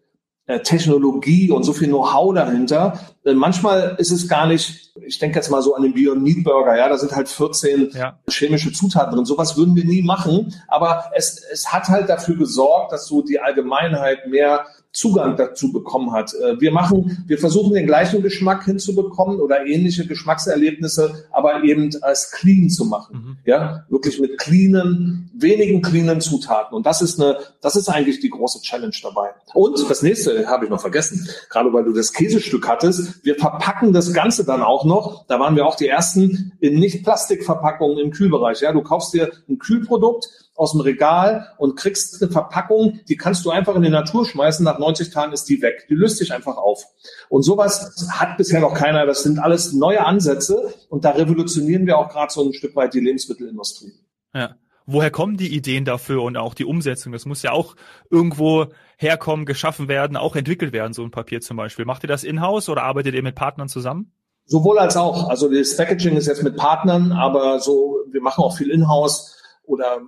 Technologie 0.47 1.50
und 1.50 1.65
so 1.65 1.73
viel 1.73 1.88
Know-how 1.88 2.33
dahinter. 2.33 3.00
Denn 3.25 3.37
manchmal 3.37 3.97
ist 3.99 4.12
es 4.12 4.29
gar 4.29 4.47
nicht, 4.47 4.93
ich 5.05 5.19
denke 5.19 5.37
jetzt 5.37 5.50
mal 5.50 5.61
so 5.61 5.75
an 5.75 5.83
den 5.83 5.93
Beyond 5.93 6.23
Meat 6.23 6.45
Burger, 6.45 6.76
ja, 6.76 6.88
da 6.88 6.97
sind 6.97 7.17
halt 7.17 7.29
14 7.29 7.91
ja. 7.93 8.19
chemische 8.31 8.73
Zutaten 8.73 9.15
drin. 9.15 9.25
Sowas 9.25 9.57
würden 9.57 9.75
wir 9.75 9.85
nie 9.85 10.03
machen. 10.03 10.55
Aber 10.69 11.11
es, 11.15 11.43
es 11.53 11.73
hat 11.73 11.88
halt 11.88 12.09
dafür 12.09 12.37
gesorgt, 12.37 12.93
dass 12.93 13.07
so 13.07 13.23
die 13.23 13.41
Allgemeinheit 13.41 14.29
mehr 14.29 14.67
Zugang 14.97 15.37
dazu 15.37 15.73
bekommen 15.73 16.12
hat. 16.12 16.33
Äh, 16.35 16.59
wir 16.59 16.73
machen, 16.73 17.25
wir 17.26 17.38
versuchen 17.38 17.75
den 17.75 17.87
gleichen 17.87 18.23
Geschmack 18.23 18.65
hinzubekommen 18.65 19.41
oder 19.41 19.67
ähnliche 19.67 20.07
Geschmackserlebnisse, 20.07 21.26
aber 21.31 21.62
eben 21.65 21.91
als 22.00 22.31
clean 22.31 22.71
zu 22.71 22.87
machen. 22.87 23.17
Mhm. 23.17 23.37
Ja, 23.45 23.85
wirklich 23.91 24.19
mit 24.19 24.38
cleanen, 24.38 25.31
wenigen 25.35 25.83
cleanen 25.83 26.23
Zutaten. 26.23 26.75
Und 26.75 26.87
das 26.87 27.03
ist 27.03 27.21
eine, 27.21 27.37
das 27.61 27.76
ist 27.76 27.91
eigentlich 27.91 28.21
die 28.21 28.31
große 28.31 28.62
Challenge 28.62 28.97
dabei. 29.03 29.31
Und 29.53 29.79
das 29.88 30.03
nächste 30.03 30.47
habe 30.47 30.65
ich 30.65 30.71
noch 30.71 30.81
vergessen, 30.81 31.29
gerade 31.50 31.73
weil 31.75 31.85
du 31.85 31.93
das 31.93 32.15
Käsestück 32.15 32.67
hattest. 32.67 33.23
Wir 33.23 33.37
verpacken 33.37 33.93
das 33.93 34.15
Ganze 34.15 34.47
dann 34.47 34.62
auch 34.62 34.87
noch. 34.87 35.26
Da 35.26 35.38
waren 35.38 35.57
wir 35.57 35.67
auch 35.67 35.76
die 35.76 35.88
ersten 35.88 36.53
in 36.61 36.81
nicht 36.81 37.05
Plastikverpackungen 37.05 37.99
im 37.99 38.11
Kühlbereich. 38.12 38.62
Ja, 38.62 38.73
du 38.73 38.81
kaufst 38.83 39.12
dir 39.12 39.31
ein 39.49 39.59
Kühlprodukt, 39.59 40.46
aus 40.57 40.73
dem 40.73 40.81
Regal 40.81 41.53
und 41.59 41.77
kriegst 41.77 42.23
eine 42.23 42.31
Verpackung, 42.31 43.01
die 43.09 43.17
kannst 43.17 43.45
du 43.45 43.51
einfach 43.51 43.75
in 43.75 43.83
die 43.83 43.91
Natur 43.91 44.27
schmeißen. 44.27 44.65
Nach 44.65 44.79
90 44.79 45.11
Tagen 45.11 45.33
ist 45.33 45.49
die 45.49 45.61
weg. 45.63 45.87
Die 45.89 45.95
löst 45.95 46.19
sich 46.19 46.33
einfach 46.33 46.57
auf. 46.57 46.85
Und 47.29 47.43
sowas 47.43 48.09
hat 48.11 48.37
bisher 48.37 48.61
noch 48.61 48.75
keiner. 48.75 49.07
Das 49.07 49.23
sind 49.23 49.39
alles 49.39 49.73
neue 49.73 50.05
Ansätze 50.05 50.73
und 50.89 51.05
da 51.05 51.11
revolutionieren 51.11 51.87
wir 51.87 51.99
auch 51.99 52.09
gerade 52.09 52.33
so 52.33 52.43
ein 52.43 52.53
Stück 52.53 52.75
weit 52.75 52.95
die 52.95 53.01
Lebensmittelindustrie. 53.01 53.93
Ja. 54.35 54.57
Woher 54.89 55.11
kommen 55.11 55.37
die 55.37 55.53
Ideen 55.53 55.85
dafür 55.85 56.23
und 56.23 56.37
auch 56.37 56.55
die 56.55 56.65
Umsetzung? 56.65 57.13
Das 57.13 57.27
muss 57.27 57.43
ja 57.43 57.51
auch 57.51 57.75
irgendwo 58.09 58.67
herkommen, 58.97 59.45
geschaffen 59.45 59.89
werden, 59.89 60.17
auch 60.17 60.37
entwickelt 60.37 60.73
werden, 60.73 60.93
so 60.93 61.03
ein 61.03 61.11
Papier 61.11 61.41
zum 61.41 61.57
Beispiel. 61.57 61.85
Macht 61.85 62.05
ihr 62.05 62.09
das 62.09 62.23
in-house 62.23 62.69
oder 62.69 62.85
arbeitet 62.85 63.15
ihr 63.17 63.23
mit 63.23 63.35
Partnern 63.35 63.69
zusammen? 63.69 64.13
Sowohl 64.45 64.79
als 64.79 64.97
auch. 64.97 65.29
Also 65.29 65.53
das 65.53 65.77
Packaging 65.77 66.17
ist 66.17 66.29
jetzt 66.29 66.45
mit 66.45 66.57
Partnern, 66.57 67.11
aber 67.11 67.59
so, 67.59 67.99
wir 68.13 68.23
machen 68.23 68.45
auch 68.45 68.57
viel 68.57 68.71
in-house 68.71 69.43
oder 69.65 69.99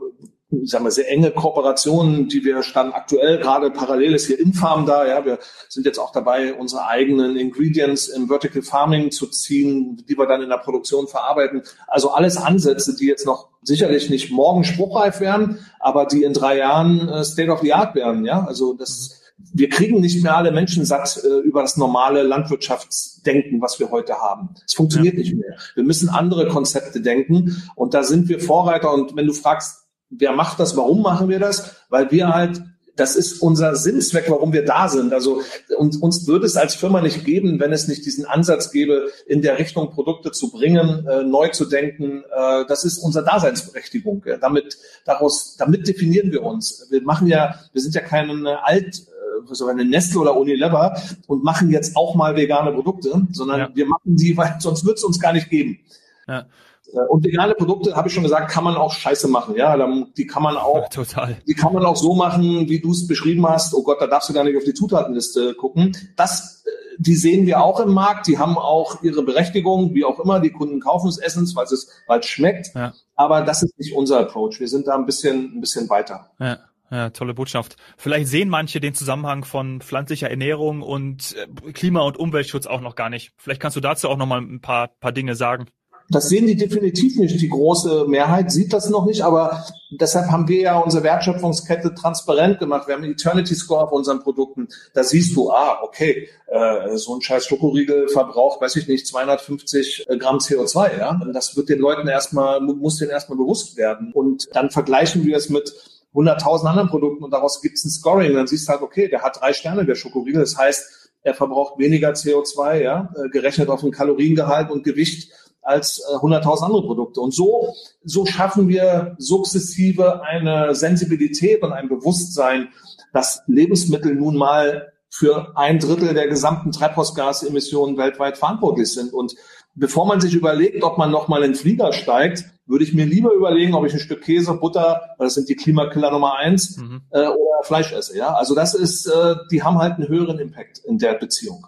sagen 0.65 0.85
wir, 0.85 0.91
sehr 0.91 1.11
enge 1.11 1.31
Kooperationen, 1.31 2.29
die 2.29 2.45
wir 2.45 2.63
dann 2.73 2.93
aktuell 2.93 3.39
gerade 3.39 3.71
parallel 3.71 4.15
ist 4.15 4.27
hier 4.27 4.39
Infarm 4.39 4.87
da. 4.87 5.07
Ja, 5.07 5.25
wir 5.25 5.39
sind 5.69 5.85
jetzt 5.85 5.99
auch 5.99 6.11
dabei, 6.13 6.55
unsere 6.55 6.87
eigenen 6.87 7.37
Ingredients 7.37 8.09
im 8.09 8.29
Vertical 8.29 8.63
Farming 8.63 9.11
zu 9.11 9.27
ziehen, 9.27 10.05
die 10.09 10.17
wir 10.17 10.27
dann 10.27 10.43
in 10.43 10.49
der 10.49 10.57
Produktion 10.57 11.07
verarbeiten. 11.07 11.63
Also 11.87 12.11
alles 12.11 12.39
Ansätze, 12.39 12.97
die 12.97 13.07
jetzt 13.07 13.27
noch 13.27 13.49
sicherlich 13.63 14.09
nicht 14.09 14.31
morgen 14.31 14.65
spruchreif 14.65 15.21
werden, 15.21 15.59
aber 15.81 16.07
die 16.07 16.23
in 16.23 16.33
drei 16.33 16.59
Jahren 16.59 17.09
äh, 17.09 17.25
State 17.25 17.51
of 17.51 17.61
the 17.61 17.75
Art 17.75 17.95
werden. 17.95 18.25
Ja, 18.25 18.45
also 18.47 18.73
das 18.73 19.17
wir 19.53 19.69
kriegen 19.69 20.01
nicht 20.01 20.23
mehr 20.23 20.37
alle 20.37 20.51
Menschen 20.51 20.85
satt 20.85 21.21
äh, 21.25 21.39
über 21.41 21.63
das 21.63 21.77
normale 21.77 22.23
Landwirtschaftsdenken, 22.23 23.61
was 23.61 23.79
wir 23.79 23.91
heute 23.91 24.15
haben. 24.15 24.51
Es 24.67 24.75
funktioniert 24.75 25.15
ja. 25.15 25.21
nicht 25.21 25.35
mehr. 25.37 25.57
Wir 25.75 25.85
müssen 25.85 26.09
andere 26.09 26.49
Konzepte 26.49 27.01
denken 27.01 27.63
und 27.77 27.95
da 27.95 28.03
sind 28.03 28.29
wir 28.29 28.41
Vorreiter. 28.41 28.93
Und 28.93 29.15
wenn 29.15 29.27
du 29.27 29.33
fragst, 29.33 29.88
wer 30.11 30.33
macht 30.33 30.61
das, 30.61 30.77
warum 30.77 31.03
machen 31.03 31.29
wir 31.29 31.39
das? 31.39 31.77
Weil 31.89 32.11
wir 32.11 32.29
halt 32.29 32.63
das 32.99 33.17
ist 33.17 33.41
unser 33.41 33.77
Sinnzweck, 33.77 34.29
warum 34.29 34.53
wir 34.53 34.65
da 34.65 34.89
sind. 34.89 35.13
Also 35.13 35.43
uns, 35.77 35.97
uns 35.97 36.27
würde 36.27 36.47
es 36.47 36.57
als 36.57 36.75
Firma 36.75 37.01
nicht 37.01 37.25
geben, 37.25 37.61
wenn 37.61 37.73
es 37.73 37.89
nicht 37.89 38.05
diesen 38.05 38.27
Ansatz 38.27 38.73
gäbe, 38.73 39.11
in 39.27 39.41
der 39.41 39.59
Richtung 39.59 39.91
Produkte 39.91 40.33
zu 40.33 40.51
bringen, 40.51 41.07
äh, 41.07 41.23
neu 41.23 41.49
zu 41.49 41.65
denken. 41.67 42.25
Äh, 42.25 42.65
das 42.67 42.85
ist 42.85 42.99
unsere 42.99 43.25
Daseinsberechtigung. 43.25 44.25
Ja. 44.27 44.37
Damit, 44.37 44.79
daraus, 45.05 45.57
damit 45.57 45.87
definieren 45.87 46.33
wir 46.33 46.43
uns. 46.43 46.89
Wir 46.91 47.03
machen 47.03 47.29
ja, 47.29 47.55
wir 47.73 47.81
sind 47.81 47.95
ja 47.95 48.01
keine 48.01 48.65
alt 48.65 49.07
so 49.51 49.69
eine 49.69 49.85
Nestle 49.85 50.21
oder 50.21 50.37
Unilever 50.37 51.01
und 51.27 51.45
machen 51.45 51.71
jetzt 51.71 51.97
auch 51.97 52.17
mal 52.17 52.35
vegane 52.37 52.73
Produkte, 52.73 53.23
sondern 53.31 53.61
ja. 53.61 53.71
wir 53.73 53.87
machen 53.87 54.17
die, 54.17 54.37
weil 54.37 54.57
sonst 54.59 54.85
wird 54.85 54.99
es 54.99 55.05
uns 55.05 55.21
gar 55.21 55.33
nicht 55.33 55.49
geben. 55.49 55.79
Ja. 56.27 56.47
Äh, 56.93 56.99
und 57.09 57.25
vegane 57.25 57.55
Produkte, 57.55 57.95
habe 57.95 58.09
ich 58.09 58.15
schon 58.15 58.23
gesagt, 58.23 58.51
kann 58.51 58.65
man 58.65 58.77
auch 58.77 58.93
scheiße 58.93 59.29
machen. 59.29 59.57
Ja, 59.57 59.77
die 60.17 60.27
kann 60.27 60.43
man 60.43 60.57
auch, 60.57 60.83
ja, 60.83 60.89
total. 60.89 61.37
die 61.47 61.55
kann 61.55 61.73
man 61.73 61.85
auch 61.85 61.97
so 61.97 62.15
machen, 62.15 62.69
wie 62.69 62.81
du 62.81 62.93
es 62.93 63.07
beschrieben 63.07 63.47
hast. 63.47 63.75
Oh 63.75 63.83
Gott, 63.83 64.01
da 64.01 64.07
darfst 64.07 64.29
du 64.29 64.33
gar 64.33 64.45
nicht 64.45 64.57
auf 64.57 64.65
die 64.65 64.75
Zutatenliste 64.75 65.55
gucken. 65.55 65.97
Das, 66.17 66.65
äh, 66.65 66.71
die 66.99 67.15
sehen 67.15 67.47
wir 67.47 67.63
auch 67.63 67.81
im 67.81 67.93
Markt. 67.93 68.27
Die 68.27 68.39
haben 68.39 68.59
auch 68.59 69.03
ihre 69.03 69.23
Berechtigung, 69.23 69.95
wie 69.95 70.05
auch 70.05 70.19
immer. 70.19 70.41
Die 70.41 70.51
Kunden 70.51 70.81
kaufen 70.81 71.09
es 71.09 71.19
Essens, 71.19 71.55
weil 71.55 71.65
es, 71.65 71.89
weil 72.07 72.21
es 72.21 72.27
schmeckt. 72.27 72.75
Ja. 72.75 72.93
Aber 73.15 73.43
das 73.43 73.63
ist 73.63 73.79
nicht 73.79 73.95
unser 73.95 74.21
Approach. 74.21 74.61
Wir 74.61 74.69
sind 74.69 74.87
da 74.87 74.95
ein 74.95 75.07
bisschen, 75.07 75.57
ein 75.57 75.61
bisschen 75.61 75.89
weiter. 75.89 76.31
Ja. 76.39 76.59
Ja, 76.91 77.11
tolle 77.11 77.35
Botschaft. 77.35 77.77
Vielleicht 77.99 78.29
sehen 78.29 78.49
manche 78.49 78.81
den 78.81 78.95
Zusammenhang 78.95 79.45
von 79.45 79.83
pflanzlicher 79.83 80.31
Ernährung 80.31 80.81
und 80.81 81.37
äh, 81.37 81.73
Klima- 81.73 82.01
und 82.01 82.17
Umweltschutz 82.17 82.67
auch 82.67 82.81
noch 82.81 82.95
gar 82.95 83.11
nicht. 83.11 83.33
Vielleicht 83.37 83.61
kannst 83.61 83.77
du 83.77 83.81
dazu 83.81 84.09
auch 84.09 84.17
noch 84.17 84.25
mal 84.25 84.41
ein 84.41 84.63
paar, 84.63 84.89
paar 84.89 85.13
Dinge 85.13 85.35
sagen. 85.35 85.67
Das 86.11 86.31
sehen 86.31 86.47
die 86.47 86.57
definitiv 86.57 87.19
nicht. 87.19 87.39
Die 87.41 87.49
große 87.49 88.07
Mehrheit 88.09 88.51
sieht 88.51 88.73
das 88.73 88.89
noch 88.89 89.05
nicht, 89.05 89.23
aber 89.23 89.67
deshalb 89.91 90.31
haben 90.31 90.49
wir 90.49 90.61
ja 90.61 90.79
unsere 90.79 91.05
Wertschöpfungskette 91.05 91.95
transparent 91.95 92.59
gemacht. 92.59 92.89
Wir 92.89 92.95
haben 92.95 93.03
einen 93.03 93.13
Eternity 93.13 93.55
Score 93.55 93.85
auf 93.85 93.93
unseren 93.93 94.21
Produkten. 94.21 94.69
Da 94.95 95.05
siehst 95.05 95.37
du, 95.37 95.51
ah, 95.51 95.81
okay, 95.83 96.29
äh, 96.47 96.97
so 96.97 97.15
ein 97.15 97.21
scheiß 97.21 97.45
Schokoriegel 97.45 98.09
verbraucht, 98.09 98.61
weiß 98.63 98.77
ich 98.77 98.89
nicht, 98.89 99.07
250 99.07 100.07
äh, 100.09 100.17
Gramm 100.17 100.39
CO2, 100.39 100.99
ja. 100.99 101.21
Das 101.35 101.57
wird 101.57 101.69
den 101.69 101.79
Leuten 101.79 102.09
erstmal, 102.09 102.61
muss 102.61 102.97
denen 102.97 103.11
erstmal 103.11 103.37
bewusst 103.37 103.77
werden. 103.77 104.13
Und 104.13 104.49
dann 104.55 104.71
vergleichen 104.71 105.27
wir 105.27 105.37
es 105.37 105.51
mit 105.51 105.75
100.000 106.15 106.67
anderen 106.67 106.89
Produkten 106.89 107.23
und 107.23 107.33
daraus 107.33 107.61
gibt 107.61 107.77
es 107.77 107.85
ein 107.85 107.91
Scoring. 107.91 108.33
dann 108.33 108.47
siehst 108.47 108.67
du 108.67 108.73
halt, 108.73 108.81
okay, 108.81 109.09
der 109.09 109.23
hat 109.23 109.41
drei 109.41 109.53
Sterne, 109.53 109.85
der 109.85 109.95
Schokoriegel. 109.95 110.41
Das 110.41 110.57
heißt, 110.57 111.11
er 111.23 111.35
verbraucht 111.35 111.79
weniger 111.79 112.13
CO2, 112.13 112.81
ja, 112.83 113.13
äh, 113.15 113.29
gerechnet 113.29 113.69
auf 113.69 113.83
den 113.83 113.91
Kaloriengehalt 113.91 114.71
und 114.71 114.85
Gewicht 114.85 115.33
als 115.69 116.01
äh, 116.01 116.17
100.000 116.17 116.65
andere 116.65 116.83
Produkte. 116.83 117.21
Und 117.21 117.35
so, 117.35 117.75
so 118.03 118.27
schaffen 118.27 118.69
wir 118.69 119.15
sukzessive 119.19 120.23
eine 120.23 120.75
Sensibilität 120.75 121.63
und 121.63 121.73
ein 121.73 121.89
Bewusstsein, 121.89 122.69
dass 123.13 123.43
Lebensmittel 123.47 124.15
nun 124.15 124.37
mal 124.37 124.93
für 125.11 125.57
ein 125.57 125.79
Drittel 125.79 126.15
der 126.15 126.29
gesamten 126.29 126.73
Treibhausgasemissionen 126.73 127.97
weltweit 127.97 128.39
verantwortlich 128.39 128.93
sind. 128.93 129.13
Und 129.13 129.35
bevor 129.75 130.07
man 130.07 130.21
sich 130.21 130.35
überlegt, 130.35 130.83
ob 130.83 130.99
man 130.99 131.11
nochmal 131.11 131.43
in 131.45 131.53
den 131.53 131.59
Flieger 131.59 131.93
steigt, 131.93 132.45
würde 132.67 132.85
ich 132.85 132.93
mir 132.93 133.07
lieber 133.07 133.33
überlegen, 133.33 133.75
ob 133.75 133.87
ich 133.87 133.95
ein 133.95 133.99
Stück 133.99 134.23
Käse, 134.23 134.53
Butter, 134.55 135.01
das 135.19 135.35
sind 135.35 135.49
die 135.49 135.57
Klimakiller 135.57 136.11
Nummer 136.11 136.37
eins, 136.37 136.77
mhm. 136.77 137.03
äh, 137.11 137.27
oder 137.27 137.63
Fleisch 137.63 137.93
esse. 137.93 138.17
Ja, 138.17 138.35
also 138.35 138.55
das 138.55 138.75
ist, 138.75 139.07
äh, 139.07 139.37
die 139.51 139.63
haben 139.63 139.79
halt 139.79 139.95
einen 139.95 140.09
höheren 140.09 140.39
Impact 140.39 140.79
in 140.79 140.99
der 140.99 141.15
Beziehung. 141.15 141.67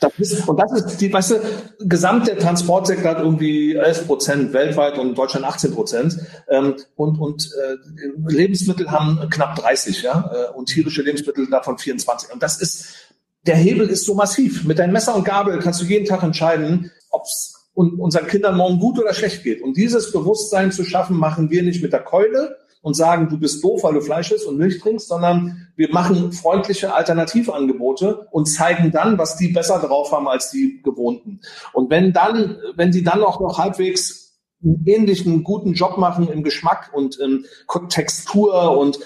Das 0.00 0.12
ist, 0.18 0.48
und 0.48 0.58
das 0.58 0.72
ist 0.72 1.00
die, 1.02 1.12
weißt 1.12 1.30
du, 1.32 1.40
gesamt 1.80 2.26
der 2.26 2.38
Transportsektor 2.38 3.10
hat 3.10 3.18
irgendwie 3.18 3.74
11 3.74 4.06
Prozent 4.06 4.52
weltweit 4.54 4.98
und 4.98 5.14
Deutschland 5.16 5.44
18 5.44 5.74
Prozent. 5.74 6.16
Ähm, 6.48 6.76
und 6.96 7.20
und 7.20 7.50
äh, 7.52 7.76
Lebensmittel 8.32 8.90
haben 8.90 9.28
knapp 9.28 9.56
30, 9.56 10.02
ja, 10.02 10.32
äh, 10.32 10.56
und 10.56 10.66
tierische 10.66 11.02
Lebensmittel 11.02 11.48
davon 11.50 11.76
24. 11.76 12.32
Und 12.32 12.42
das 12.42 12.62
ist, 12.62 12.94
der 13.46 13.56
Hebel 13.56 13.88
ist 13.88 14.06
so 14.06 14.14
massiv. 14.14 14.64
Mit 14.64 14.78
deinem 14.78 14.92
Messer 14.92 15.14
und 15.14 15.24
Gabel 15.24 15.58
kannst 15.58 15.82
du 15.82 15.84
jeden 15.84 16.06
Tag 16.06 16.22
entscheiden, 16.22 16.90
ob 17.10 17.24
es 17.24 17.54
unseren 17.74 18.26
Kindern 18.26 18.56
morgen 18.56 18.78
gut 18.78 18.98
oder 18.98 19.14
schlecht 19.14 19.42
geht. 19.42 19.62
Und 19.62 19.76
dieses 19.76 20.12
Bewusstsein 20.12 20.72
zu 20.72 20.84
schaffen, 20.84 21.16
machen 21.16 21.50
wir 21.50 21.62
nicht 21.62 21.82
mit 21.82 21.92
der 21.92 22.00
Keule 22.00 22.56
und 22.82 22.94
sagen, 22.94 23.28
du 23.28 23.38
bist 23.38 23.62
doof, 23.62 23.82
weil 23.82 23.94
du 23.94 24.00
Fleisch 24.00 24.32
isst 24.32 24.46
und 24.46 24.56
Milch 24.56 24.80
trinkst, 24.80 25.08
sondern 25.08 25.68
wir 25.76 25.92
machen 25.92 26.32
freundliche 26.32 26.94
Alternativangebote 26.94 28.28
und 28.30 28.46
zeigen 28.46 28.90
dann, 28.90 29.18
was 29.18 29.36
die 29.36 29.48
besser 29.48 29.78
drauf 29.80 30.12
haben 30.12 30.28
als 30.28 30.50
die 30.50 30.80
gewohnten. 30.82 31.40
Und 31.72 31.90
wenn 31.90 32.12
dann, 32.12 32.58
wenn 32.76 32.90
die 32.90 33.04
dann 33.04 33.22
auch 33.22 33.40
noch 33.40 33.58
halbwegs 33.58 34.38
einen 34.62 34.82
ähnlichen 34.86 35.42
guten 35.42 35.72
Job 35.72 35.96
machen 35.96 36.28
im 36.28 36.42
Geschmack 36.42 36.90
und 36.92 37.16
in 37.16 37.46
Textur 37.88 38.76
und 38.76 38.98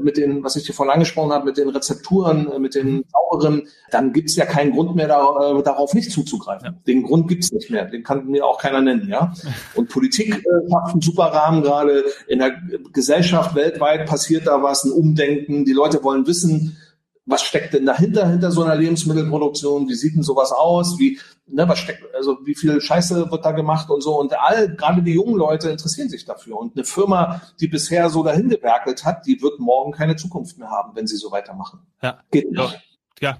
mit 0.00 0.16
den, 0.16 0.42
was 0.42 0.56
ich 0.56 0.64
dir 0.64 0.72
vorhin 0.72 0.92
angesprochen 0.92 1.32
habe, 1.32 1.46
mit 1.46 1.56
den 1.56 1.68
Rezepturen, 1.68 2.50
äh, 2.50 2.58
mit 2.58 2.74
den 2.74 3.04
sauberen, 3.12 3.68
dann 3.90 4.12
gibt 4.12 4.30
es 4.30 4.36
ja 4.36 4.44
keinen 4.44 4.72
Grund 4.72 4.96
mehr 4.96 5.08
da, 5.08 5.58
äh, 5.58 5.62
darauf 5.62 5.94
nicht 5.94 6.10
zuzugreifen. 6.10 6.66
Ja. 6.66 6.74
Den 6.86 7.04
Grund 7.04 7.28
gibt 7.28 7.44
es 7.44 7.52
nicht 7.52 7.70
mehr, 7.70 7.84
den 7.84 8.02
kann 8.02 8.26
mir 8.26 8.44
auch 8.44 8.58
keiner 8.58 8.80
nennen, 8.80 9.08
ja. 9.08 9.32
Und 9.74 9.88
Politik 9.88 10.34
äh, 10.34 10.70
schafft 10.70 10.92
einen 10.92 11.00
super 11.00 11.26
Rahmen 11.26 11.62
gerade, 11.62 12.04
in 12.26 12.40
der 12.40 12.56
Gesellschaft 12.92 13.54
weltweit 13.54 14.06
passiert 14.06 14.46
da 14.46 14.62
was, 14.62 14.84
ein 14.84 14.92
Umdenken, 14.92 15.64
die 15.64 15.72
Leute 15.72 16.02
wollen 16.02 16.26
wissen, 16.26 16.76
was 17.28 17.42
steckt 17.42 17.74
denn 17.74 17.84
dahinter, 17.84 18.26
hinter 18.26 18.50
so 18.50 18.62
einer 18.62 18.74
Lebensmittelproduktion? 18.74 19.86
Wie 19.88 19.94
sieht 19.94 20.16
denn 20.16 20.22
sowas 20.22 20.50
aus? 20.50 20.98
Wie, 20.98 21.20
ne, 21.46 21.68
was 21.68 21.78
steckt, 21.78 22.02
also 22.14 22.38
wie 22.44 22.54
viel 22.54 22.80
Scheiße 22.80 23.30
wird 23.30 23.44
da 23.44 23.52
gemacht 23.52 23.90
und 23.90 24.02
so? 24.02 24.18
Und 24.18 24.32
all, 24.38 24.74
gerade 24.74 25.02
die 25.02 25.12
jungen 25.12 25.36
Leute 25.36 25.68
interessieren 25.68 26.08
sich 26.08 26.24
dafür. 26.24 26.58
Und 26.58 26.74
eine 26.74 26.84
Firma, 26.84 27.42
die 27.60 27.68
bisher 27.68 28.08
so 28.08 28.22
dahin 28.22 28.48
gewerkelt 28.48 29.04
hat, 29.04 29.26
die 29.26 29.42
wird 29.42 29.60
morgen 29.60 29.92
keine 29.92 30.16
Zukunft 30.16 30.58
mehr 30.58 30.70
haben, 30.70 30.96
wenn 30.96 31.06
sie 31.06 31.16
so 31.16 31.30
weitermachen. 31.30 31.80
Ja. 32.02 32.20
Geht 32.30 32.50
nicht. 32.50 32.80
Ja, 33.20 33.38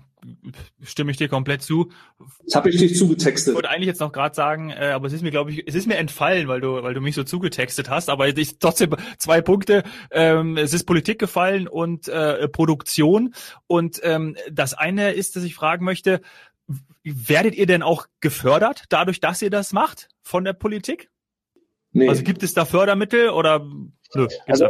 stimme 0.83 1.11
ich 1.11 1.17
dir 1.17 1.29
komplett 1.29 1.63
zu. 1.63 1.91
Das 2.45 2.55
habe 2.55 2.71
ich 2.71 2.79
dich 2.79 2.97
zugetextet. 2.97 3.53
Ich 3.53 3.55
wollte 3.55 3.71
eigentlich 3.71 3.87
jetzt 3.87 4.01
noch 4.01 4.13
gerade 4.13 4.35
sagen, 4.35 4.71
äh, 4.71 4.91
aber 4.95 5.07
es 5.07 5.13
ist 5.13 5.23
mir, 5.23 5.31
glaube 5.31 5.51
ich, 5.51 5.67
es 5.67 5.75
ist 5.75 5.87
mir 5.87 5.97
entfallen, 5.97 6.49
weil 6.49 6.61
du, 6.61 6.83
weil 6.83 6.95
du 6.95 7.01
mich 7.01 7.15
so 7.15 7.25
zugetextet 7.25 7.91
hast. 7.91 8.11
Aber 8.11 8.29
ich 8.29 8.59
trotzdem 8.59 8.95
zwei 9.19 9.41
Punkte. 9.41 9.83
Ähm, 10.11 10.57
es 10.57 10.73
ist 10.73 10.85
Politik 10.85 11.19
gefallen 11.19 11.69
und 11.69 12.09
äh, 12.09 12.49
Produktion. 12.49 13.35
Und 13.67 14.01
ähm, 14.03 14.37
das 14.51 14.75
eine 14.75 15.13
ist, 15.13 15.37
dass 15.37 15.45
ich 15.45 15.55
fragen 15.55 15.85
möchte: 15.85 16.21
Werdet 17.03 17.55
ihr 17.55 17.67
denn 17.67 17.83
auch 17.83 18.07
gefördert, 18.21 18.85
dadurch, 18.89 19.21
dass 19.21 19.43
ihr 19.43 19.51
das 19.51 19.73
macht 19.73 20.09
von 20.23 20.45
der 20.45 20.53
Politik? 20.53 21.11
Nee. 21.93 22.09
Also 22.09 22.23
gibt 22.23 22.43
es 22.43 22.55
da 22.55 22.65
Fördermittel 22.65 23.31
oder? 23.31 23.67
Nö, 24.15 24.27
also 24.47 24.67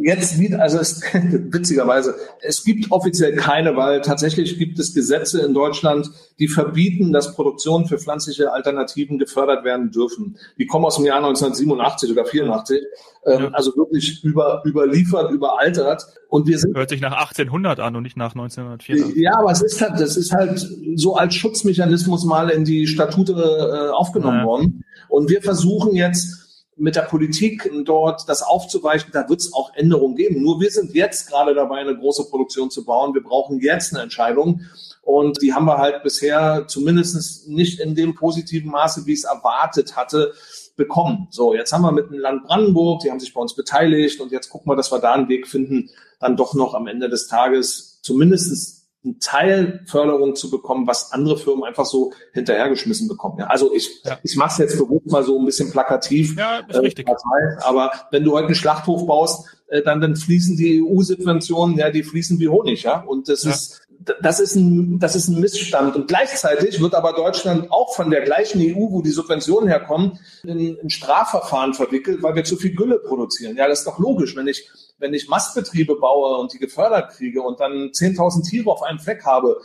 jetzt 0.00 0.38
wieder, 0.38 0.62
also 0.62 0.78
es, 0.78 1.02
witzigerweise, 1.12 2.14
es 2.40 2.64
gibt 2.64 2.90
offiziell 2.90 3.36
keine, 3.36 3.76
weil 3.76 4.00
tatsächlich 4.00 4.58
gibt 4.58 4.78
es 4.78 4.94
Gesetze 4.94 5.42
in 5.42 5.52
Deutschland, 5.52 6.10
die 6.38 6.48
verbieten, 6.48 7.12
dass 7.12 7.34
Produktionen 7.34 7.86
für 7.86 7.98
pflanzliche 7.98 8.52
Alternativen 8.52 9.18
gefördert 9.18 9.64
werden 9.64 9.90
dürfen. 9.90 10.38
Die 10.58 10.66
kommen 10.66 10.86
aus 10.86 10.96
dem 10.96 11.04
Jahr 11.04 11.18
1987 11.18 12.10
oder 12.10 12.24
84, 12.24 12.80
ähm, 13.26 13.42
ja. 13.42 13.48
also 13.50 13.76
wirklich 13.76 14.24
über, 14.24 14.62
überliefert, 14.64 15.30
überaltert. 15.30 16.06
Und 16.30 16.46
wir 16.46 16.58
sind 16.58 16.74
hört 16.74 16.88
sich 16.88 17.02
nach 17.02 17.12
1800 17.12 17.80
an 17.80 17.96
und 17.96 18.02
nicht 18.02 18.16
nach 18.16 18.34
1904. 18.34 19.12
Ja, 19.16 19.38
aber 19.38 19.50
es 19.50 19.60
ist 19.60 19.82
halt, 19.82 20.00
das 20.00 20.16
ist 20.16 20.32
halt 20.32 20.66
so 20.94 21.16
als 21.16 21.34
Schutzmechanismus 21.34 22.24
mal 22.24 22.48
in 22.48 22.64
die 22.64 22.86
Statute 22.86 23.32
äh, 23.32 23.90
aufgenommen 23.90 24.38
ja. 24.38 24.46
worden. 24.46 24.84
Und 25.08 25.28
wir 25.28 25.42
versuchen 25.42 25.94
jetzt 25.94 26.49
mit 26.80 26.96
der 26.96 27.02
Politik 27.02 27.70
dort 27.84 28.28
das 28.28 28.42
aufzuweichen, 28.42 29.10
da 29.12 29.28
wird 29.28 29.40
es 29.40 29.52
auch 29.52 29.74
Änderungen 29.74 30.16
geben. 30.16 30.42
Nur 30.42 30.60
wir 30.60 30.70
sind 30.70 30.94
jetzt 30.94 31.28
gerade 31.28 31.54
dabei, 31.54 31.78
eine 31.78 31.96
große 31.96 32.30
Produktion 32.30 32.70
zu 32.70 32.84
bauen. 32.84 33.14
Wir 33.14 33.22
brauchen 33.22 33.60
jetzt 33.60 33.92
eine 33.92 34.02
Entscheidung. 34.02 34.62
Und 35.02 35.42
die 35.42 35.52
haben 35.52 35.66
wir 35.66 35.78
halt 35.78 36.02
bisher 36.02 36.64
zumindest 36.68 37.48
nicht 37.48 37.80
in 37.80 37.94
dem 37.94 38.14
positiven 38.14 38.70
Maße, 38.70 39.04
wie 39.04 39.12
ich 39.12 39.20
es 39.20 39.24
erwartet 39.24 39.96
hatte, 39.96 40.32
bekommen. 40.76 41.28
So, 41.30 41.54
jetzt 41.54 41.72
haben 41.72 41.82
wir 41.82 41.92
mit 41.92 42.10
dem 42.10 42.18
Land 42.18 42.44
Brandenburg, 42.44 43.02
die 43.02 43.10
haben 43.10 43.20
sich 43.20 43.34
bei 43.34 43.40
uns 43.40 43.54
beteiligt 43.54 44.20
und 44.20 44.32
jetzt 44.32 44.48
gucken 44.48 44.72
wir, 44.72 44.76
dass 44.76 44.90
wir 44.90 44.98
da 44.98 45.12
einen 45.12 45.28
Weg 45.28 45.46
finden, 45.46 45.90
dann 46.18 46.36
doch 46.36 46.54
noch 46.54 46.74
am 46.74 46.86
Ende 46.86 47.10
des 47.10 47.28
Tages 47.28 47.98
zumindest 48.02 48.79
einen 49.02 49.18
Teil 49.18 49.82
Förderung 49.86 50.36
zu 50.36 50.50
bekommen, 50.50 50.86
was 50.86 51.12
andere 51.12 51.38
Firmen 51.38 51.64
einfach 51.64 51.86
so 51.86 52.12
hinterhergeschmissen 52.32 53.08
bekommen. 53.08 53.38
Ja, 53.38 53.46
also 53.46 53.74
ich, 53.74 54.02
ja. 54.04 54.18
ich 54.22 54.36
mache 54.36 54.50
es 54.52 54.58
jetzt 54.58 54.78
bewusst 54.78 55.10
mal 55.10 55.22
so 55.22 55.38
ein 55.38 55.46
bisschen 55.46 55.70
plakativ. 55.70 56.36
Ja, 56.36 56.58
ist 56.68 56.76
äh, 56.76 56.80
richtig. 56.80 57.08
Aber 57.62 57.92
wenn 58.10 58.24
du 58.24 58.32
heute 58.32 58.46
einen 58.46 58.54
Schlachthof 58.54 59.06
baust, 59.06 59.46
äh, 59.68 59.82
dann, 59.82 60.00
dann 60.00 60.16
fließen 60.16 60.56
die 60.56 60.82
EU-Subventionen, 60.82 61.78
ja, 61.78 61.90
die 61.90 62.02
fließen 62.02 62.38
wie 62.38 62.48
Honig, 62.48 62.82
ja. 62.82 63.00
Und 63.00 63.28
das 63.28 63.44
ja. 63.44 63.50
ist 63.50 63.80
das 64.22 64.40
ist 64.40 64.54
ein, 64.56 64.98
das 64.98 65.14
ist 65.14 65.28
ein 65.28 65.40
Missstand. 65.40 65.94
Und 65.94 66.08
gleichzeitig 66.08 66.80
wird 66.80 66.94
aber 66.94 67.12
Deutschland 67.12 67.70
auch 67.70 67.94
von 67.94 68.10
der 68.10 68.22
gleichen 68.22 68.60
EU, 68.60 68.90
wo 68.90 69.02
die 69.02 69.10
Subventionen 69.10 69.68
herkommen, 69.68 70.18
in, 70.42 70.76
in 70.76 70.90
Strafverfahren 70.90 71.74
verwickelt, 71.74 72.22
weil 72.22 72.34
wir 72.34 72.44
zu 72.44 72.56
viel 72.56 72.74
Gülle 72.74 72.98
produzieren. 72.98 73.56
Ja, 73.56 73.68
das 73.68 73.80
ist 73.80 73.86
doch 73.86 73.98
logisch. 73.98 74.36
Wenn 74.36 74.48
ich 74.48 74.68
wenn 75.00 75.14
ich 75.14 75.28
Mastbetriebe 75.28 75.96
baue 75.96 76.36
und 76.36 76.52
die 76.52 76.58
gefördert 76.58 77.12
kriege 77.12 77.42
und 77.42 77.58
dann 77.58 77.90
10.000 77.90 78.48
Tiere 78.48 78.70
auf 78.70 78.82
einem 78.82 78.98
Fleck 78.98 79.24
habe, 79.24 79.60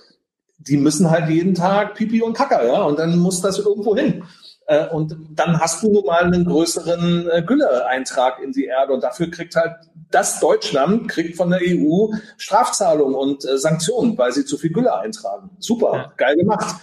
die 0.57 0.77
müssen 0.77 1.11
halt 1.11 1.29
jeden 1.29 1.53
Tag 1.53 1.95
Pipi 1.95 2.21
und 2.21 2.33
Kacker, 2.33 2.65
ja, 2.65 2.81
und 2.83 2.97
dann 2.97 3.19
muss 3.19 3.41
das 3.41 3.59
irgendwo 3.59 3.95
hin. 3.95 4.23
Äh, 4.67 4.87
und 4.87 5.15
dann 5.31 5.59
hast 5.59 5.83
du 5.83 5.91
nun 5.91 6.05
mal 6.05 6.23
einen 6.23 6.45
größeren 6.45 7.29
äh, 7.29 7.43
Gülleeintrag 7.43 8.41
in 8.41 8.51
die 8.51 8.65
Erde 8.65 8.93
und 8.93 9.03
dafür 9.03 9.29
kriegt 9.29 9.55
halt 9.55 9.75
das 10.11 10.39
Deutschland 10.39 11.09
kriegt 11.09 11.35
von 11.35 11.49
der 11.49 11.59
EU 11.61 12.07
Strafzahlungen 12.37 13.15
und 13.15 13.45
äh, 13.45 13.57
Sanktionen, 13.57 14.17
weil 14.17 14.31
sie 14.31 14.45
zu 14.45 14.57
viel 14.57 14.71
Gülle 14.71 14.97
eintragen. 14.97 15.49
Super, 15.59 15.93
ja. 15.93 16.13
geil 16.17 16.35
gemacht. 16.35 16.75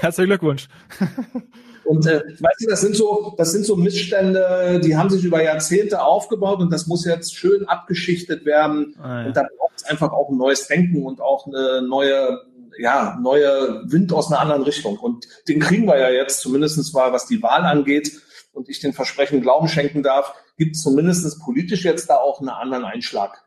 Herzlichen 0.00 0.30
Glückwunsch. 0.30 0.68
Und 1.84 2.06
äh, 2.06 2.22
weißt 2.38 2.60
du, 2.60 2.68
das 2.68 2.80
sind 2.80 2.94
so, 2.94 3.34
das 3.36 3.52
sind 3.52 3.66
so 3.66 3.76
Missstände, 3.76 4.80
die 4.84 4.96
haben 4.96 5.10
sich 5.10 5.24
über 5.24 5.42
Jahrzehnte 5.42 6.02
aufgebaut 6.02 6.60
und 6.60 6.72
das 6.72 6.86
muss 6.86 7.04
jetzt 7.04 7.34
schön 7.34 7.66
abgeschichtet 7.66 8.44
werden. 8.44 8.94
Ah, 9.02 9.22
ja. 9.22 9.26
Und 9.26 9.36
da 9.36 9.42
braucht 9.58 9.76
es 9.76 9.84
einfach 9.84 10.12
auch 10.12 10.30
ein 10.30 10.36
neues 10.36 10.68
Denken 10.68 11.04
und 11.04 11.20
auch 11.20 11.46
eine 11.46 11.82
neue, 11.82 12.40
ja, 12.78 13.18
neue 13.22 13.82
Wind 13.86 14.12
aus 14.12 14.30
einer 14.30 14.40
anderen 14.40 14.62
Richtung. 14.62 14.98
Und 14.98 15.26
den 15.48 15.60
kriegen 15.60 15.86
wir 15.86 15.98
ja 15.98 16.10
jetzt, 16.10 16.40
zumindestens 16.40 16.92
mal, 16.92 17.12
was 17.12 17.26
die 17.26 17.42
Wahl 17.42 17.64
angeht, 17.64 18.12
und 18.52 18.68
ich 18.68 18.80
den 18.80 18.92
Versprechen 18.92 19.40
Glauben 19.40 19.66
schenken 19.66 20.02
darf, 20.02 20.34
gibt 20.58 20.76
es 20.76 20.82
zumindest 20.82 21.40
politisch 21.40 21.84
jetzt 21.84 22.10
da 22.10 22.16
auch 22.16 22.40
einen 22.40 22.50
anderen 22.50 22.84
Einschlag 22.84 23.42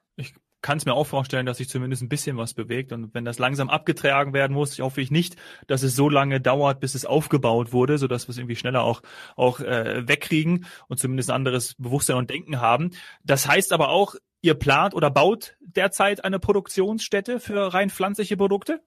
kann 0.66 0.80
es 0.80 0.86
mir 0.86 0.96
auch 0.96 1.06
vorstellen, 1.06 1.46
dass 1.46 1.58
sich 1.58 1.70
zumindest 1.70 2.02
ein 2.02 2.10
bisschen 2.10 2.38
was 2.38 2.56
bewegt. 2.56 2.92
Und 2.92 3.14
wenn 3.14 3.24
das 3.24 3.38
langsam 3.38 3.70
abgetragen 3.70 4.34
werden 4.34 4.54
muss, 4.54 4.74
ich 4.74 4.82
hoffe 4.82 5.00
ich 5.00 5.12
nicht, 5.12 5.36
dass 5.68 5.84
es 5.84 5.96
so 5.96 6.10
lange 6.10 6.42
dauert, 6.42 6.80
bis 6.80 6.96
es 6.96 7.06
aufgebaut 7.06 7.72
wurde, 7.72 8.00
sodass 8.00 8.28
wir 8.28 8.32
es 8.32 8.40
irgendwie 8.40 8.56
schneller 8.56 8.82
auch, 8.82 9.04
auch 9.36 9.60
äh, 9.60 10.08
wegkriegen 10.08 10.66
und 10.88 11.00
zumindest 11.00 11.30
ein 11.30 11.36
anderes 11.36 11.76
Bewusstsein 11.76 12.16
und 12.16 12.32
Denken 12.32 12.62
haben. 12.62 12.90
Das 13.24 13.48
heißt 13.48 13.74
aber 13.74 13.90
auch, 13.90 14.16
ihr 14.42 14.56
plant 14.56 14.96
oder 14.96 15.12
baut 15.12 15.56
derzeit 15.60 16.26
eine 16.26 16.40
Produktionsstätte 16.40 17.40
für 17.40 17.72
rein 17.72 17.92
pflanzliche 17.92 18.36
Produkte? 18.36 18.82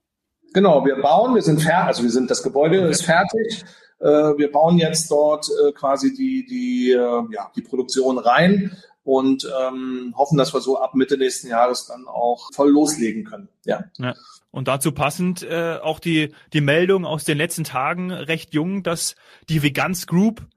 Genau, 0.53 0.85
wir 0.85 0.95
bauen, 1.01 1.35
wir 1.35 1.41
sind 1.41 1.61
fertig, 1.61 1.87
also 1.87 2.03
wir 2.03 2.09
sind, 2.09 2.29
das 2.29 2.43
Gebäude 2.43 2.79
okay. 2.79 2.89
ist 2.89 3.05
fertig. 3.05 3.63
Äh, 3.99 4.37
wir 4.37 4.51
bauen 4.51 4.77
jetzt 4.77 5.11
dort 5.11 5.47
äh, 5.49 5.71
quasi 5.73 6.13
die, 6.13 6.45
die, 6.45 6.91
äh, 6.91 7.23
ja, 7.33 7.51
die 7.55 7.61
Produktion 7.61 8.17
rein 8.17 8.77
und 9.03 9.45
ähm, 9.61 10.13
hoffen, 10.17 10.37
dass 10.37 10.53
wir 10.53 10.61
so 10.61 10.79
ab 10.79 10.95
Mitte 10.95 11.17
nächsten 11.17 11.47
Jahres 11.47 11.87
dann 11.87 12.07
auch 12.07 12.49
voll 12.53 12.69
loslegen 12.69 13.25
können. 13.25 13.49
Ja. 13.65 13.85
ja. 13.97 14.15
Und 14.51 14.67
dazu 14.67 14.91
passend 14.91 15.47
auch 15.47 15.99
die, 15.99 16.33
die 16.53 16.61
Meldung 16.61 17.05
aus 17.05 17.23
den 17.23 17.37
letzten 17.37 17.63
Tagen 17.63 18.11
recht 18.11 18.53
jung, 18.55 18.81
dass 18.81 19.15
die 19.47 19.61
Veganz 19.61 20.07
Group 20.07 20.47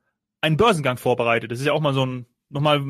einen 0.41 0.57
Börsengang 0.57 0.97
vorbereitet. 0.97 1.51
Das 1.51 1.61
ist 1.61 1.67
ja 1.67 1.75
auch 1.75 1.81
mal 1.81 1.93
so 1.93 2.07
ein, 2.07 2.27
nochmal 2.49 2.83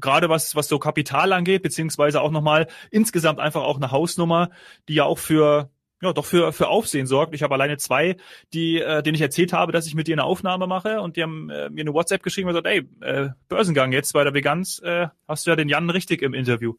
gerade 0.00 0.28
was, 0.28 0.54
was 0.54 0.68
so 0.68 0.78
Kapital 0.78 1.32
angeht, 1.32 1.62
beziehungsweise 1.62 2.20
auch 2.20 2.30
nochmal 2.30 2.68
insgesamt 2.90 3.40
einfach 3.40 3.62
auch 3.62 3.76
eine 3.76 3.90
Hausnummer, 3.90 4.50
die 4.88 4.94
ja 4.94 5.04
auch 5.04 5.18
für 5.18 5.70
ja, 6.02 6.12
doch 6.12 6.26
für, 6.26 6.52
für 6.52 6.68
Aufsehen 6.68 7.06
sorgt. 7.06 7.34
Ich 7.34 7.42
habe 7.42 7.54
alleine 7.54 7.78
zwei, 7.78 8.16
die, 8.52 8.80
äh, 8.80 9.02
denen 9.02 9.14
ich 9.14 9.20
erzählt 9.20 9.52
habe, 9.52 9.72
dass 9.72 9.86
ich 9.86 9.94
mit 9.94 10.08
dir 10.08 10.14
eine 10.14 10.24
Aufnahme 10.24 10.66
mache 10.66 11.00
und 11.00 11.16
die 11.16 11.22
haben 11.22 11.48
äh, 11.48 11.70
mir 11.70 11.82
eine 11.82 11.94
WhatsApp 11.94 12.22
geschrieben 12.22 12.48
und 12.48 12.54
gesagt, 12.54 12.66
ey, 12.66 12.88
äh, 13.00 13.28
Börsengang 13.48 13.92
jetzt 13.92 14.12
bei 14.12 14.24
der 14.24 14.34
Veganz, 14.34 14.80
äh, 14.84 15.06
hast 15.28 15.46
du 15.46 15.50
ja 15.50 15.56
den 15.56 15.68
Jan 15.68 15.88
richtig 15.90 16.22
im 16.22 16.34
Interview. 16.34 16.74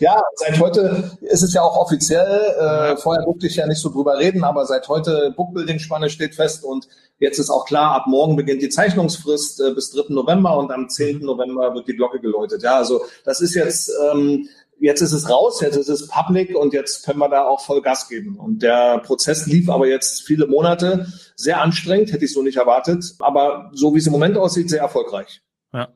ja, 0.00 0.20
seit 0.34 0.60
heute 0.60 1.12
ist 1.20 1.42
es 1.42 1.54
ja 1.54 1.62
auch 1.62 1.76
offiziell. 1.76 2.26
Äh, 2.58 2.96
vorher 2.96 3.24
durfte 3.24 3.46
ich 3.46 3.56
ja 3.56 3.66
nicht 3.66 3.80
so 3.80 3.90
drüber 3.90 4.18
reden, 4.18 4.42
aber 4.42 4.66
seit 4.66 4.88
heute 4.88 5.32
Bookbuilding-Spanne 5.36 6.10
steht 6.10 6.34
fest 6.34 6.64
und 6.64 6.88
jetzt 7.18 7.38
ist 7.38 7.50
auch 7.50 7.64
klar, 7.66 7.92
ab 7.92 8.06
morgen 8.08 8.34
beginnt 8.34 8.62
die 8.62 8.68
Zeichnungsfrist 8.68 9.60
äh, 9.60 9.74
bis 9.74 9.92
3. 9.92 10.12
November 10.12 10.58
und 10.58 10.72
am 10.72 10.88
10. 10.88 11.20
November 11.20 11.72
wird 11.74 11.86
die 11.86 11.94
Glocke 11.94 12.20
geläutet. 12.20 12.64
Ja, 12.64 12.76
also 12.76 13.02
das 13.24 13.40
ist 13.40 13.54
jetzt 13.54 13.90
ähm, 14.12 14.48
jetzt 14.78 15.00
ist 15.00 15.12
es 15.12 15.28
raus, 15.30 15.60
jetzt 15.60 15.76
ist 15.76 15.88
es 15.88 16.08
public 16.08 16.54
und 16.54 16.72
jetzt 16.72 17.04
können 17.04 17.18
wir 17.18 17.28
da 17.28 17.44
auch 17.44 17.60
voll 17.64 17.82
Gas 17.82 18.08
geben. 18.08 18.36
Und 18.36 18.62
der 18.62 18.98
Prozess 18.98 19.46
lief 19.46 19.68
aber 19.68 19.86
jetzt 19.86 20.22
viele 20.22 20.46
Monate, 20.46 21.06
sehr 21.34 21.60
anstrengend, 21.60 22.12
hätte 22.12 22.24
ich 22.24 22.32
so 22.32 22.42
nicht 22.42 22.56
erwartet, 22.56 23.14
aber 23.18 23.70
so 23.72 23.94
wie 23.94 23.98
es 23.98 24.06
im 24.06 24.12
Moment 24.12 24.36
aussieht, 24.36 24.70
sehr 24.70 24.80
erfolgreich. 24.80 25.42
Ja. 25.72 25.88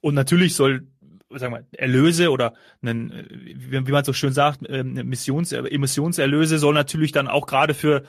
Und 0.00 0.14
natürlich 0.14 0.54
soll 0.54 0.86
sagen 1.30 1.52
wir, 1.52 1.66
Erlöse 1.78 2.30
oder 2.30 2.54
einen, 2.80 3.12
wie, 3.58 3.92
man 3.92 4.04
so 4.04 4.14
schön 4.14 4.32
sagt, 4.32 4.60
ähm, 4.68 4.94
Missions, 4.94 5.52
Emissionserlöse 5.52 6.58
soll 6.58 6.72
natürlich 6.72 7.12
dann 7.12 7.28
auch 7.28 7.46
gerade 7.46 7.74
für 7.74 8.04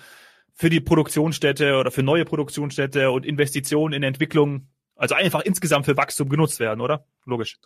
für 0.60 0.69
die 0.69 0.82
Produktionsstätte 0.82 1.77
oder 1.77 1.89
für 1.89 2.03
neue 2.03 2.25
Produktionsstätte 2.25 3.12
und 3.12 3.25
Investitionen 3.25 3.93
in 3.93 4.03
Entwicklung 4.03 4.67
also 4.99 5.15
einfach 5.15 5.41
insgesamt 5.41 5.85
für 5.85 5.95
Wachstum 5.95 6.27
genutzt 6.27 6.59
werden, 6.59 6.81
oder? 6.81 7.05
Logisch. 7.25 7.57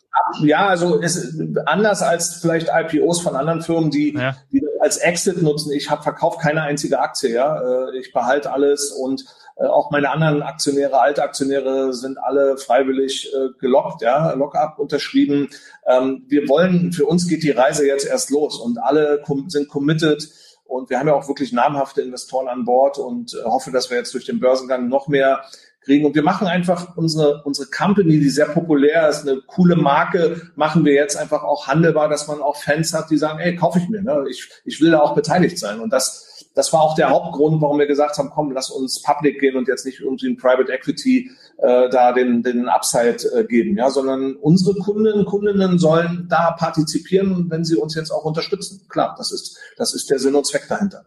Ja, 0.41 0.67
also 0.67 0.99
ist 0.99 1.35
anders 1.65 2.03
als 2.03 2.35
vielleicht 2.35 2.69
IPOs 2.71 3.21
von 3.21 3.35
anderen 3.35 3.63
Firmen, 3.63 3.89
die, 3.89 4.13
ja. 4.13 4.37
die 4.51 4.63
als 4.79 4.97
Exit 4.97 5.41
nutzen. 5.41 5.71
Ich 5.71 5.89
habe 5.89 6.03
verkauft 6.03 6.39
keine 6.41 6.61
einzige 6.61 6.99
Aktie, 6.99 7.33
ja. 7.33 7.87
Äh, 7.89 7.97
ich 7.97 8.13
behalte 8.13 8.51
alles 8.51 8.91
und 8.91 9.25
äh, 9.57 9.65
auch 9.65 9.89
meine 9.89 10.11
anderen 10.11 10.43
Aktionäre, 10.43 10.99
alte 10.99 11.23
Aktionäre 11.23 11.93
sind 11.93 12.19
alle 12.19 12.57
freiwillig 12.57 13.33
äh, 13.33 13.49
gelockt, 13.59 14.03
ja, 14.03 14.33
Lockup 14.33 14.77
unterschrieben. 14.77 15.49
Ähm, 15.87 16.25
wir 16.27 16.47
wollen, 16.47 16.93
für 16.93 17.05
uns 17.05 17.27
geht 17.27 17.41
die 17.41 17.51
Reise 17.51 17.87
jetzt 17.87 18.05
erst 18.05 18.29
los 18.29 18.59
und 18.59 18.77
alle 18.77 19.23
sind 19.47 19.69
committed. 19.69 20.29
Und 20.65 20.89
wir 20.89 20.99
haben 20.99 21.07
ja 21.07 21.13
auch 21.13 21.27
wirklich 21.27 21.51
namhafte 21.51 22.01
Investoren 22.01 22.47
an 22.47 22.65
Bord 22.65 22.97
und 22.97 23.35
hoffe, 23.43 23.71
dass 23.71 23.89
wir 23.89 23.97
jetzt 23.97 24.13
durch 24.13 24.25
den 24.25 24.39
Börsengang 24.39 24.87
noch 24.87 25.07
mehr 25.07 25.43
kriegen. 25.83 26.05
Und 26.05 26.15
wir 26.15 26.23
machen 26.23 26.47
einfach 26.47 26.95
unsere, 26.97 27.41
unsere 27.43 27.69
Company, 27.69 28.19
die 28.19 28.29
sehr 28.29 28.47
populär 28.47 29.09
ist, 29.09 29.27
eine 29.27 29.41
coole 29.41 29.75
Marke, 29.75 30.41
machen 30.55 30.85
wir 30.85 30.93
jetzt 30.93 31.15
einfach 31.15 31.43
auch 31.43 31.67
handelbar, 31.67 32.09
dass 32.09 32.27
man 32.27 32.41
auch 32.41 32.55
Fans 32.57 32.93
hat, 32.93 33.09
die 33.09 33.17
sagen, 33.17 33.39
ey, 33.39 33.55
kaufe 33.55 33.79
ich 33.79 33.89
mir. 33.89 34.01
Ne? 34.01 34.25
Ich, 34.29 34.49
ich 34.65 34.81
will 34.81 34.91
da 34.91 34.99
auch 34.99 35.15
beteiligt 35.15 35.57
sein. 35.57 35.79
Und 35.79 35.91
das, 35.91 36.47
das 36.55 36.71
war 36.73 36.81
auch 36.81 36.95
der 36.95 37.09
Hauptgrund, 37.09 37.61
warum 37.61 37.79
wir 37.79 37.87
gesagt 37.87 38.17
haben, 38.17 38.29
komm, 38.29 38.51
lass 38.51 38.69
uns 38.69 39.01
public 39.01 39.39
gehen 39.39 39.55
und 39.55 39.67
jetzt 39.67 39.85
nicht 39.85 39.99
irgendwie 39.99 40.29
ein 40.29 40.37
Private 40.37 40.71
Equity 40.71 41.31
äh, 41.57 41.89
da 41.89 42.11
den, 42.11 42.43
den 42.43 42.67
Upside 42.67 43.17
äh, 43.35 43.43
geben, 43.43 43.77
ja, 43.77 43.89
sondern 43.89 44.35
unsere 44.35 44.77
Kunden, 44.79 45.25
Kundinnen 45.25 45.79
sollen 45.79 46.27
da 46.29 46.51
partizipieren, 46.51 47.49
wenn 47.49 47.63
sie 47.63 47.75
uns 47.75 47.95
jetzt 47.95 48.11
auch 48.11 48.25
unterstützen. 48.25 48.85
Klar, 48.89 49.15
das 49.17 49.31
ist, 49.31 49.57
das 49.77 49.93
ist 49.93 50.09
der 50.09 50.19
Sinn 50.19 50.35
und 50.35 50.45
Zweck 50.45 50.67
dahinter. 50.67 51.05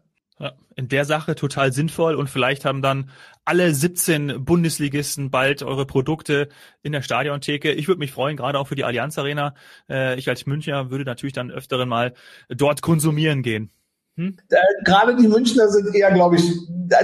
In 0.76 0.88
der 0.88 1.06
Sache 1.06 1.34
total 1.34 1.72
sinnvoll 1.72 2.14
und 2.14 2.28
vielleicht 2.28 2.64
haben 2.64 2.82
dann 2.82 3.10
alle 3.46 3.74
17 3.74 4.44
Bundesligisten 4.44 5.30
bald 5.30 5.62
eure 5.62 5.86
Produkte 5.86 6.48
in 6.82 6.92
der 6.92 7.00
Stadiontheke. 7.02 7.72
Ich 7.72 7.88
würde 7.88 7.98
mich 7.98 8.12
freuen, 8.12 8.36
gerade 8.36 8.58
auch 8.58 8.68
für 8.68 8.74
die 8.74 8.84
Allianz 8.84 9.18
Arena. 9.18 9.54
Äh, 9.88 10.18
ich 10.18 10.28
als 10.28 10.44
Münchner 10.44 10.90
würde 10.90 11.04
natürlich 11.04 11.32
dann 11.32 11.50
öfteren 11.50 11.88
mal 11.88 12.12
dort 12.48 12.82
konsumieren 12.82 13.42
gehen. 13.42 13.70
Hm? 14.16 14.36
Gerade 14.84 15.16
die 15.16 15.28
Münchner 15.28 15.68
sind 15.68 15.94
eher, 15.94 16.12
glaube 16.12 16.36
ich, 16.36 16.44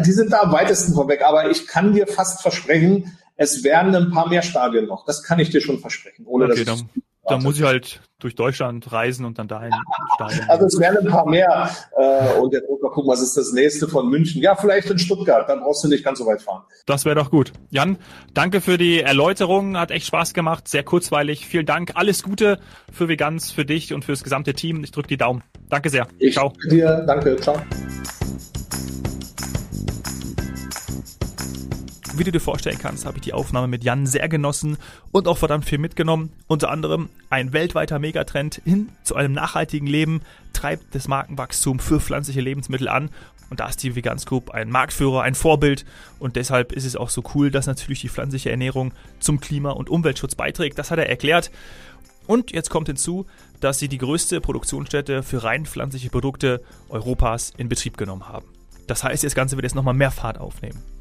die 0.04 0.12
sind 0.12 0.32
da 0.32 0.40
am 0.40 0.52
weitesten 0.52 0.94
vorweg. 0.94 1.22
Aber 1.22 1.50
ich 1.50 1.66
kann 1.66 1.92
dir 1.92 2.06
fast 2.06 2.42
versprechen, 2.42 3.16
es 3.36 3.64
werden 3.64 3.94
ein 3.94 4.10
paar 4.10 4.28
mehr 4.28 4.42
Stadien 4.42 4.86
noch. 4.86 5.04
Das 5.06 5.22
kann 5.22 5.38
ich 5.38 5.50
dir 5.50 5.60
schon 5.60 5.78
versprechen. 5.78 6.26
Ohne 6.26 6.46
okay, 6.46 6.64
dass 6.64 6.84
da 7.24 7.38
muss 7.38 7.56
ich 7.56 7.64
halt 7.64 8.00
durch 8.18 8.34
Deutschland 8.34 8.90
reisen 8.92 9.24
und 9.24 9.38
dann 9.38 9.48
dahin 9.48 9.72
Stadion. 10.14 10.48
Also 10.48 10.66
es 10.66 10.78
werden 10.78 11.06
ein 11.06 11.12
paar 11.12 11.26
mehr. 11.26 11.70
Äh, 11.96 12.38
und 12.40 12.52
jetzt 12.52 12.68
mal 12.68 12.90
gucken, 12.90 13.10
was 13.10 13.20
ist 13.20 13.36
das 13.36 13.52
nächste 13.52 13.88
von 13.88 14.08
München? 14.08 14.42
Ja, 14.42 14.54
vielleicht 14.54 14.90
in 14.90 14.98
Stuttgart. 14.98 15.48
Dann 15.48 15.60
brauchst 15.60 15.84
du 15.84 15.88
nicht 15.88 16.04
ganz 16.04 16.18
so 16.18 16.26
weit 16.26 16.42
fahren. 16.42 16.62
Das 16.86 17.04
wäre 17.04 17.16
doch 17.16 17.30
gut. 17.30 17.52
Jan, 17.70 17.96
danke 18.34 18.60
für 18.60 18.78
die 18.78 19.00
Erläuterung. 19.00 19.76
Hat 19.76 19.90
echt 19.90 20.06
Spaß 20.06 20.34
gemacht. 20.34 20.68
Sehr 20.68 20.82
kurzweilig. 20.82 21.46
Vielen 21.46 21.66
Dank. 21.66 21.92
Alles 21.94 22.22
Gute 22.22 22.58
für 22.92 23.08
Veganz, 23.08 23.50
für 23.50 23.64
dich 23.64 23.94
und 23.94 24.04
fürs 24.04 24.24
gesamte 24.24 24.54
Team. 24.54 24.82
Ich 24.82 24.90
drücke 24.90 25.08
die 25.08 25.16
Daumen. 25.16 25.42
Danke 25.68 25.90
sehr. 25.90 26.06
Ich 26.18 26.34
Ciao. 26.34 26.52
dir. 26.70 27.04
Danke. 27.06 27.36
Ciao. 27.36 27.56
Wie 32.22 32.26
du 32.26 32.30
dir 32.30 32.38
vorstellen 32.38 32.78
kannst, 32.78 33.04
habe 33.04 33.16
ich 33.16 33.24
die 33.24 33.32
Aufnahme 33.32 33.66
mit 33.66 33.82
Jan 33.82 34.06
sehr 34.06 34.28
genossen 34.28 34.76
und 35.10 35.26
auch 35.26 35.38
verdammt 35.38 35.64
viel 35.64 35.78
mitgenommen. 35.78 36.30
Unter 36.46 36.70
anderem 36.70 37.08
ein 37.30 37.52
weltweiter 37.52 37.98
Megatrend 37.98 38.62
hin 38.64 38.90
zu 39.02 39.16
einem 39.16 39.32
nachhaltigen 39.32 39.88
Leben 39.88 40.20
treibt 40.52 40.94
das 40.94 41.08
Markenwachstum 41.08 41.80
für 41.80 41.98
pflanzliche 41.98 42.40
Lebensmittel 42.40 42.86
an. 42.86 43.10
Und 43.50 43.58
da 43.58 43.66
ist 43.66 43.82
die 43.82 43.96
Vegans 43.96 44.24
Group 44.24 44.50
ein 44.50 44.70
Marktführer, 44.70 45.22
ein 45.22 45.34
Vorbild. 45.34 45.84
Und 46.20 46.36
deshalb 46.36 46.70
ist 46.70 46.84
es 46.84 46.94
auch 46.94 47.10
so 47.10 47.24
cool, 47.34 47.50
dass 47.50 47.66
natürlich 47.66 48.02
die 48.02 48.08
pflanzliche 48.08 48.52
Ernährung 48.52 48.94
zum 49.18 49.40
Klima- 49.40 49.72
und 49.72 49.90
Umweltschutz 49.90 50.36
beiträgt. 50.36 50.78
Das 50.78 50.92
hat 50.92 51.00
er 51.00 51.08
erklärt. 51.08 51.50
Und 52.28 52.52
jetzt 52.52 52.70
kommt 52.70 52.86
hinzu, 52.86 53.26
dass 53.58 53.80
sie 53.80 53.88
die 53.88 53.98
größte 53.98 54.40
Produktionsstätte 54.40 55.24
für 55.24 55.42
rein 55.42 55.66
pflanzliche 55.66 56.10
Produkte 56.10 56.62
Europas 56.88 57.52
in 57.56 57.68
Betrieb 57.68 57.96
genommen 57.96 58.28
haben. 58.28 58.46
Das 58.86 59.02
heißt, 59.02 59.24
das 59.24 59.34
Ganze 59.34 59.56
wird 59.56 59.64
jetzt 59.64 59.74
nochmal 59.74 59.94
mehr 59.94 60.12
Fahrt 60.12 60.38
aufnehmen. 60.38 60.91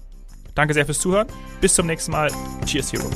Danke 0.55 0.75
sehr 0.75 0.87
fürs 0.87 1.01
Zuhören. 1.01 1.27
Bis 1.61 1.75
zum 1.75 1.87
nächsten 1.87 2.13
Mal. 2.13 2.31
Cheers, 2.65 2.93
Hero. 2.93 3.11